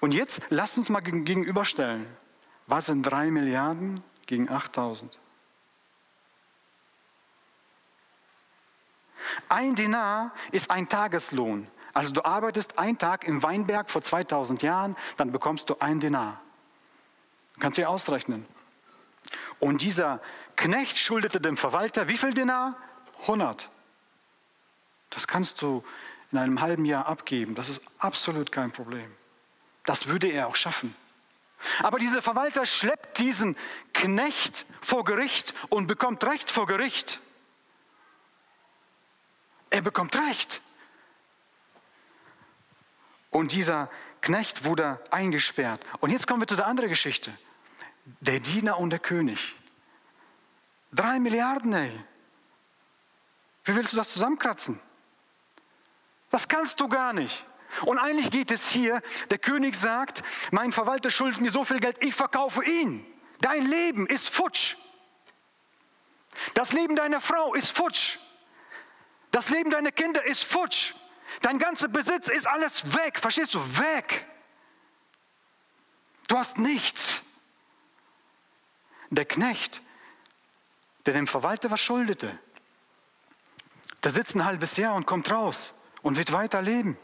Und 0.00 0.12
jetzt 0.12 0.40
lasst 0.50 0.78
uns 0.78 0.88
mal 0.88 1.00
gegenüberstellen. 1.00 2.06
Was 2.66 2.86
sind 2.86 3.02
drei 3.02 3.30
Milliarden 3.30 4.02
gegen 4.26 4.50
8000? 4.50 5.18
Ein 9.48 9.74
Dinar 9.74 10.32
ist 10.52 10.70
ein 10.70 10.88
Tageslohn. 10.88 11.68
Also 11.92 12.12
du 12.12 12.24
arbeitest 12.24 12.78
einen 12.78 12.98
Tag 12.98 13.24
im 13.24 13.42
Weinberg 13.42 13.90
vor 13.90 14.02
2000 14.02 14.62
Jahren, 14.62 14.96
dann 15.16 15.30
bekommst 15.30 15.70
du 15.70 15.76
ein 15.78 16.00
Dinar. 16.00 16.40
Du 17.54 17.60
kannst 17.60 17.78
dir 17.78 17.88
ausrechnen. 17.88 18.44
Und 19.60 19.82
dieser 19.82 20.20
Knecht 20.56 20.98
schuldete 20.98 21.40
dem 21.40 21.56
Verwalter 21.56 22.08
wie 22.08 22.18
viel 22.18 22.34
Dinar? 22.34 22.76
100. 23.22 23.70
Das 25.10 25.26
kannst 25.26 25.62
du 25.62 25.84
in 26.32 26.38
einem 26.38 26.60
halben 26.60 26.84
Jahr 26.84 27.06
abgeben. 27.06 27.54
Das 27.54 27.68
ist 27.68 27.80
absolut 27.98 28.50
kein 28.50 28.72
Problem. 28.72 29.10
Das 29.84 30.08
würde 30.08 30.26
er 30.26 30.48
auch 30.48 30.56
schaffen. 30.56 30.94
Aber 31.82 31.98
dieser 31.98 32.22
Verwalter 32.22 32.66
schleppt 32.66 33.18
diesen 33.18 33.56
Knecht 33.92 34.66
vor 34.80 35.04
Gericht 35.04 35.54
und 35.68 35.86
bekommt 35.86 36.24
Recht 36.24 36.50
vor 36.50 36.66
Gericht. 36.66 37.20
Er 39.74 39.82
bekommt 39.82 40.14
Recht. 40.14 40.60
Und 43.30 43.50
dieser 43.50 43.90
Knecht 44.20 44.62
wurde 44.62 45.02
eingesperrt. 45.10 45.84
Und 45.98 46.10
jetzt 46.10 46.28
kommen 46.28 46.42
wir 46.42 46.46
zu 46.46 46.54
der 46.54 46.68
anderen 46.68 46.90
Geschichte. 46.90 47.36
Der 48.20 48.38
Diener 48.38 48.78
und 48.78 48.90
der 48.90 49.00
König. 49.00 49.56
Drei 50.92 51.18
Milliarden, 51.18 51.72
ey. 51.72 51.90
Wie 53.64 53.74
willst 53.74 53.92
du 53.92 53.96
das 53.96 54.12
zusammenkratzen? 54.12 54.78
Das 56.30 56.46
kannst 56.46 56.78
du 56.78 56.88
gar 56.88 57.12
nicht. 57.12 57.44
Und 57.82 57.98
eigentlich 57.98 58.30
geht 58.30 58.52
es 58.52 58.70
hier, 58.70 59.02
der 59.30 59.38
König 59.38 59.74
sagt, 59.74 60.22
mein 60.52 60.70
Verwalter 60.70 61.10
schuldet 61.10 61.40
mir 61.40 61.50
so 61.50 61.64
viel 61.64 61.80
Geld, 61.80 61.96
ich 62.00 62.14
verkaufe 62.14 62.64
ihn. 62.64 63.04
Dein 63.40 63.66
Leben 63.66 64.06
ist 64.06 64.30
futsch. 64.30 64.76
Das 66.54 66.70
Leben 66.70 66.94
deiner 66.94 67.20
Frau 67.20 67.54
ist 67.54 67.76
futsch. 67.76 68.18
Das 69.34 69.48
Leben 69.48 69.68
deiner 69.68 69.90
Kinder 69.90 70.22
ist 70.22 70.44
futsch. 70.44 70.94
Dein 71.42 71.58
ganzer 71.58 71.88
Besitz 71.88 72.28
ist 72.28 72.46
alles 72.46 72.94
weg. 72.94 73.18
Verstehst 73.18 73.52
du? 73.54 73.78
Weg. 73.78 74.24
Du 76.28 76.38
hast 76.38 76.56
nichts. 76.56 77.20
Der 79.10 79.24
Knecht, 79.24 79.82
der 81.04 81.14
dem 81.14 81.26
Verwalter 81.26 81.68
was 81.72 81.80
schuldete, 81.80 82.38
der 84.04 84.12
sitzt 84.12 84.36
ein 84.36 84.44
halbes 84.44 84.76
Jahr 84.76 84.94
und 84.94 85.04
kommt 85.04 85.28
raus 85.32 85.74
und 86.02 86.16
wird 86.16 86.30
weiter 86.30 86.62
leben. 86.62 86.96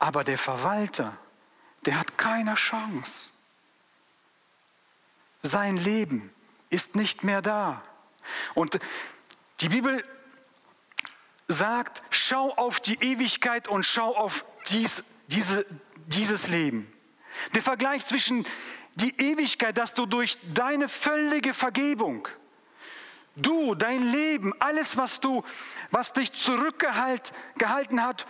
Aber 0.00 0.24
der 0.24 0.38
Verwalter, 0.38 1.16
der 1.86 2.00
hat 2.00 2.18
keine 2.18 2.56
Chance. 2.56 3.30
Sein 5.40 5.76
Leben 5.76 6.34
ist 6.68 6.96
nicht 6.96 7.22
mehr 7.22 7.42
da. 7.42 7.80
Und 8.54 8.78
die 9.60 9.68
Bibel 9.68 10.04
sagt, 11.48 12.02
schau 12.10 12.50
auf 12.54 12.80
die 12.80 13.02
Ewigkeit 13.02 13.68
und 13.68 13.84
schau 13.84 14.16
auf 14.16 14.44
dies, 14.68 15.04
diese, 15.28 15.66
dieses 16.06 16.48
Leben. 16.48 16.90
Der 17.54 17.62
Vergleich 17.62 18.04
zwischen 18.06 18.46
die 18.94 19.16
Ewigkeit, 19.20 19.76
dass 19.76 19.94
du 19.94 20.06
durch 20.06 20.38
deine 20.54 20.88
völlige 20.88 21.52
Vergebung, 21.52 22.28
Du, 23.36 23.74
dein 23.74 24.12
Leben, 24.12 24.52
alles, 24.60 24.96
was 24.96 25.18
du, 25.18 25.42
was 25.90 26.12
dich 26.12 26.32
zurückgehalten 26.32 28.02
hat 28.02 28.26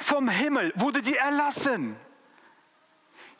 vom 0.00 0.28
Himmel, 0.28 0.72
wurde 0.76 1.02
dir 1.02 1.18
erlassen. 1.18 1.96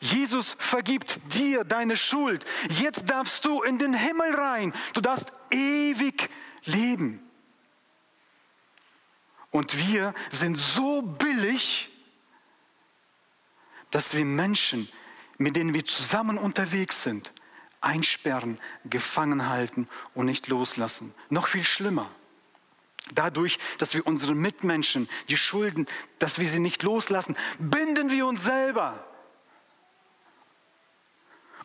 Jesus 0.03 0.57
vergibt 0.59 1.33
dir 1.33 1.63
deine 1.63 1.95
Schuld. 1.95 2.43
Jetzt 2.69 3.09
darfst 3.09 3.45
du 3.45 3.63
in 3.63 3.77
den 3.77 3.93
Himmel 3.93 4.35
rein. 4.35 4.73
Du 4.93 4.99
darfst 4.99 5.31
ewig 5.49 6.29
leben. 6.65 7.21
Und 9.49 9.77
wir 9.77 10.13
sind 10.29 10.57
so 10.57 11.01
billig, 11.01 11.89
dass 13.91 14.13
wir 14.13 14.25
Menschen, 14.25 14.89
mit 15.37 15.55
denen 15.55 15.73
wir 15.73 15.85
zusammen 15.85 16.37
unterwegs 16.37 17.03
sind, 17.03 17.31
einsperren, 17.79 18.59
gefangen 18.83 19.47
halten 19.47 19.87
und 20.13 20.25
nicht 20.25 20.49
loslassen. 20.49 21.13
Noch 21.29 21.47
viel 21.47 21.63
schlimmer. 21.63 22.11
Dadurch, 23.13 23.57
dass 23.77 23.93
wir 23.93 24.05
unsere 24.05 24.35
Mitmenschen, 24.35 25.07
die 25.29 25.37
Schulden, 25.37 25.87
dass 26.19 26.39
wir 26.39 26.49
sie 26.49 26.59
nicht 26.59 26.83
loslassen, 26.83 27.37
binden 27.57 28.11
wir 28.11 28.27
uns 28.27 28.43
selber. 28.43 29.07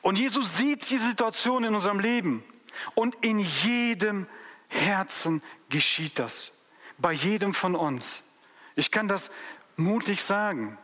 Und 0.08 0.16
Jesus 0.16 0.56
sieht 0.56 0.88
die 0.88 0.96
Situation 0.96 1.64
in 1.64 1.74
unserem 1.74 2.00
Leben. 2.00 2.42
Und 2.94 3.14
in 3.20 3.38
jedem 3.38 4.26
Herzen 4.68 5.42
geschieht 5.68 6.18
das. 6.18 6.52
Bei 6.96 7.12
jedem 7.12 7.52
von 7.52 7.76
uns. 7.76 8.22
Ich 8.74 8.90
kann 8.90 9.06
das 9.06 9.30
mutig 9.76 10.22
sagen 10.22 10.78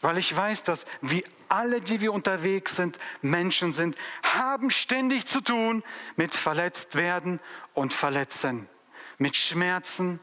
weil 0.00 0.18
ich 0.18 0.34
weiß, 0.34 0.64
dass 0.64 0.84
wir 1.00 1.22
alle, 1.48 1.80
die 1.80 2.00
wir 2.00 2.12
unterwegs 2.12 2.74
sind, 2.74 2.98
Menschen 3.20 3.72
sind, 3.72 3.96
haben 4.22 4.70
ständig 4.70 5.26
zu 5.26 5.40
tun 5.40 5.84
mit 6.16 6.34
verletzt 6.34 6.96
werden 6.96 7.38
und 7.72 7.92
verletzen, 7.92 8.68
mit 9.18 9.36
Schmerzen 9.36 10.18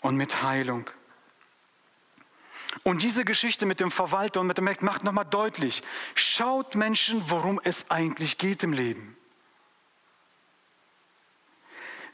und 0.00 0.16
mit 0.16 0.42
Heilung. 0.42 0.90
Und 2.82 3.02
diese 3.02 3.24
Geschichte 3.24 3.66
mit 3.66 3.80
dem 3.80 3.90
Verwalter 3.90 4.40
und 4.40 4.46
mit 4.46 4.58
dem 4.58 4.64
Mächt 4.64 4.82
macht 4.82 5.04
nochmal 5.04 5.24
deutlich, 5.24 5.82
schaut 6.14 6.74
Menschen, 6.74 7.30
worum 7.30 7.60
es 7.62 7.90
eigentlich 7.90 8.38
geht 8.38 8.62
im 8.62 8.72
Leben. 8.72 9.16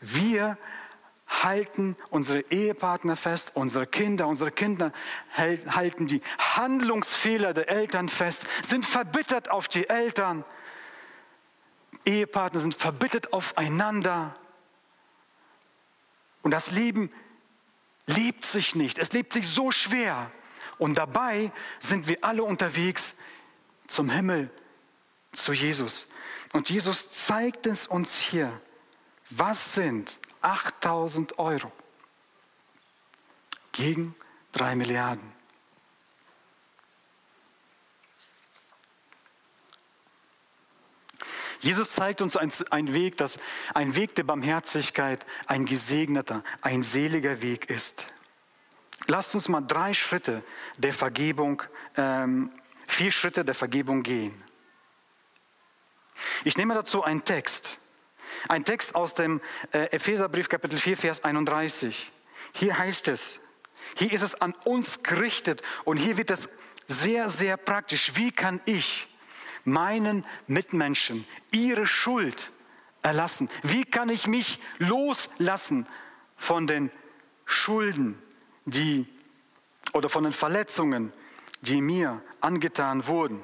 Wir 0.00 0.58
halten 1.28 1.96
unsere 2.10 2.40
Ehepartner 2.50 3.16
fest, 3.16 3.52
unsere 3.54 3.86
Kinder, 3.86 4.26
unsere 4.26 4.50
Kinder 4.50 4.92
halten 5.36 6.06
die 6.06 6.20
Handlungsfehler 6.38 7.54
der 7.54 7.68
Eltern 7.68 8.08
fest, 8.08 8.46
sind 8.62 8.84
verbittert 8.84 9.50
auf 9.50 9.68
die 9.68 9.88
Eltern. 9.88 10.44
Ehepartner 12.04 12.60
sind 12.60 12.74
verbittert 12.74 13.32
aufeinander. 13.32 14.34
Und 16.42 16.50
das 16.50 16.70
Leben 16.70 17.10
lebt 18.06 18.44
sich 18.44 18.74
nicht. 18.74 18.98
Es 18.98 19.12
lebt 19.12 19.32
sich 19.32 19.46
so 19.46 19.70
schwer. 19.70 20.30
Und 20.82 20.94
dabei 20.94 21.52
sind 21.78 22.08
wir 22.08 22.24
alle 22.24 22.42
unterwegs 22.42 23.14
zum 23.86 24.10
Himmel, 24.10 24.50
zu 25.30 25.52
Jesus. 25.52 26.08
Und 26.52 26.70
Jesus 26.70 27.08
zeigt 27.08 27.68
es 27.68 27.86
uns 27.86 28.18
hier. 28.18 28.60
Was 29.30 29.74
sind 29.74 30.18
8000 30.40 31.38
Euro 31.38 31.70
gegen 33.70 34.16
3 34.50 34.74
Milliarden. 34.74 35.32
Jesus 41.60 41.90
zeigt 41.90 42.20
uns 42.20 42.36
einen 42.36 42.92
Weg, 42.92 43.18
dass 43.18 43.38
ein 43.72 43.94
Weg 43.94 44.16
der 44.16 44.24
Barmherzigkeit 44.24 45.24
ein 45.46 45.64
gesegneter, 45.64 46.42
ein 46.60 46.82
seliger 46.82 47.40
Weg 47.40 47.70
ist. 47.70 48.04
Lasst 49.06 49.34
uns 49.34 49.48
mal 49.48 49.60
drei 49.60 49.94
Schritte 49.94 50.44
der 50.78 50.94
Vergebung, 50.94 51.62
ähm, 51.96 52.50
vier 52.86 53.10
Schritte 53.10 53.44
der 53.44 53.54
Vergebung 53.54 54.02
gehen. 54.02 54.42
Ich 56.44 56.56
nehme 56.56 56.74
dazu 56.74 57.02
einen 57.02 57.24
Text 57.24 57.78
ein 58.48 58.64
Text 58.64 58.94
aus 58.94 59.14
dem 59.14 59.40
äh, 59.72 59.84
Epheserbrief 59.92 60.48
Kapitel 60.48 60.78
4, 60.78 60.96
Vers 60.96 61.24
31. 61.24 62.10
Hier 62.52 62.78
heißt 62.78 63.08
es, 63.08 63.40
hier 63.96 64.12
ist 64.12 64.22
es 64.22 64.40
an 64.40 64.54
uns 64.64 65.02
gerichtet 65.02 65.62
und 65.84 65.96
hier 65.96 66.16
wird 66.16 66.30
es 66.30 66.48
sehr, 66.88 67.30
sehr 67.30 67.56
praktisch. 67.56 68.12
Wie 68.14 68.32
kann 68.32 68.60
ich 68.64 69.08
meinen 69.64 70.26
Mitmenschen 70.46 71.26
ihre 71.50 71.86
Schuld 71.86 72.50
erlassen? 73.02 73.50
Wie 73.62 73.84
kann 73.84 74.08
ich 74.08 74.26
mich 74.26 74.58
loslassen 74.78 75.86
von 76.36 76.66
den 76.66 76.90
Schulden, 77.44 78.20
die 78.64 79.06
oder 79.92 80.08
von 80.08 80.24
den 80.24 80.32
Verletzungen, 80.32 81.12
die 81.62 81.80
mir 81.80 82.22
angetan 82.40 83.06
wurden? 83.06 83.42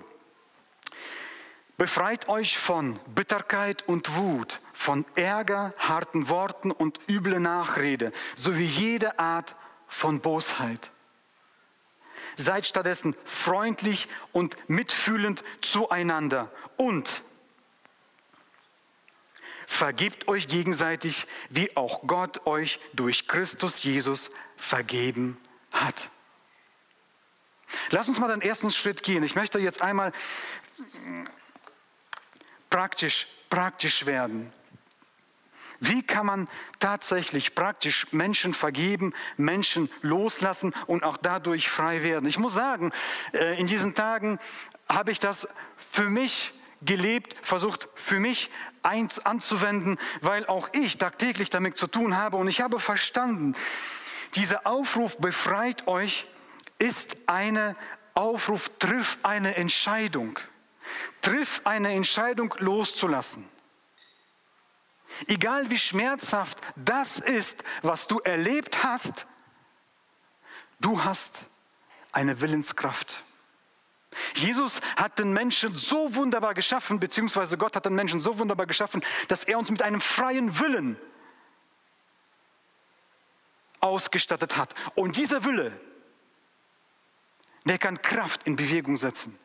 Befreit 1.76 2.28
euch 2.28 2.58
von 2.58 2.98
Bitterkeit 3.14 3.86
und 3.86 4.16
Wut, 4.16 4.60
von 4.72 5.06
Ärger, 5.14 5.72
harten 5.78 6.28
Worten 6.28 6.72
und 6.72 6.98
üble 7.08 7.38
Nachrede, 7.38 8.12
sowie 8.34 8.64
jede 8.64 9.18
Art 9.20 9.54
von 9.86 10.20
Bosheit. 10.20 10.90
Seid 12.36 12.66
stattdessen 12.66 13.14
freundlich 13.24 14.08
und 14.32 14.68
mitfühlend 14.68 15.44
zueinander 15.60 16.50
und 16.76 17.22
vergebt 19.78 20.26
euch 20.26 20.48
gegenseitig, 20.48 21.26
wie 21.50 21.76
auch 21.76 22.02
Gott 22.06 22.46
euch 22.46 22.80
durch 22.94 23.28
Christus 23.28 23.84
Jesus 23.84 24.30
vergeben 24.56 25.38
hat. 25.72 26.10
Lass 27.90 28.08
uns 28.08 28.18
mal 28.18 28.28
den 28.28 28.42
ersten 28.42 28.72
Schritt 28.72 29.04
gehen. 29.04 29.22
Ich 29.22 29.36
möchte 29.36 29.60
jetzt 29.60 29.80
einmal 29.80 30.12
praktisch, 32.68 33.28
praktisch 33.50 34.04
werden. 34.04 34.52
Wie 35.78 36.02
kann 36.02 36.26
man 36.26 36.48
tatsächlich 36.80 37.54
praktisch 37.54 38.12
Menschen 38.12 38.54
vergeben, 38.54 39.14
Menschen 39.36 39.88
loslassen 40.02 40.74
und 40.88 41.04
auch 41.04 41.18
dadurch 41.18 41.70
frei 41.70 42.02
werden? 42.02 42.28
Ich 42.28 42.38
muss 42.38 42.52
sagen, 42.52 42.92
äh, 43.32 43.60
in 43.60 43.68
diesen 43.68 43.94
Tagen 43.94 44.40
habe 44.88 45.12
ich 45.12 45.20
das 45.20 45.46
für 45.76 46.10
mich 46.10 46.52
gelebt, 46.82 47.34
versucht 47.42 47.90
für 47.94 48.20
mich 48.20 48.50
anzuwenden, 48.82 49.98
weil 50.20 50.46
auch 50.46 50.68
ich 50.72 50.98
tagtäglich 50.98 51.50
damit 51.50 51.76
zu 51.76 51.86
tun 51.86 52.16
habe 52.16 52.36
und 52.36 52.48
ich 52.48 52.60
habe 52.60 52.80
verstanden, 52.80 53.54
dieser 54.34 54.66
Aufruf 54.66 55.18
befreit 55.18 55.86
euch 55.86 56.26
ist 56.78 57.16
eine 57.26 57.76
Aufruf, 58.14 58.70
triff 58.78 59.18
eine 59.22 59.56
Entscheidung. 59.56 60.38
Triff 61.20 61.60
eine 61.64 61.92
Entscheidung 61.92 62.54
loszulassen. 62.58 63.48
Egal 65.26 65.70
wie 65.70 65.78
schmerzhaft 65.78 66.58
das 66.76 67.18
ist, 67.18 67.64
was 67.82 68.06
du 68.06 68.18
erlebt 68.20 68.84
hast, 68.84 69.26
du 70.80 71.02
hast 71.04 71.46
eine 72.12 72.40
Willenskraft. 72.40 73.22
Jesus 74.34 74.80
hat 74.96 75.18
den 75.18 75.32
Menschen 75.32 75.74
so 75.74 76.14
wunderbar 76.14 76.54
geschaffen, 76.54 77.00
beziehungsweise 77.00 77.58
Gott 77.58 77.76
hat 77.76 77.84
den 77.84 77.94
Menschen 77.94 78.20
so 78.20 78.38
wunderbar 78.38 78.66
geschaffen, 78.66 79.04
dass 79.28 79.44
er 79.44 79.58
uns 79.58 79.70
mit 79.70 79.82
einem 79.82 80.00
freien 80.00 80.58
Willen 80.58 80.96
ausgestattet 83.80 84.56
hat. 84.56 84.74
Und 84.94 85.16
dieser 85.16 85.44
Wille, 85.44 85.78
der 87.64 87.78
kann 87.78 88.00
Kraft 88.02 88.44
in 88.44 88.56
Bewegung 88.56 88.96
setzen. 88.96 89.38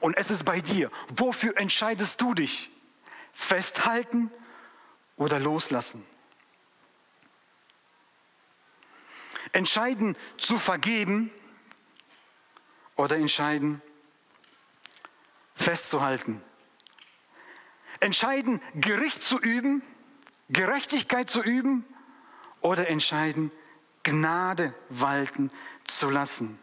Und 0.00 0.16
es 0.16 0.30
ist 0.30 0.44
bei 0.44 0.60
dir. 0.60 0.90
Wofür 1.08 1.56
entscheidest 1.56 2.20
du 2.20 2.34
dich? 2.34 2.70
Festhalten 3.32 4.30
oder 5.16 5.38
loslassen? 5.38 6.04
Entscheiden 9.52 10.16
zu 10.36 10.58
vergeben 10.58 11.30
oder 12.96 13.16
entscheiden 13.16 13.82
festzuhalten? 15.60 16.40
Entscheiden 18.00 18.60
Gericht 18.74 19.22
zu 19.22 19.38
üben, 19.38 19.82
Gerechtigkeit 20.48 21.28
zu 21.28 21.42
üben 21.42 21.84
oder 22.60 22.88
entscheiden 22.88 23.50
Gnade 24.02 24.74
walten 24.88 25.50
zu 25.84 26.08
lassen? 26.08 26.58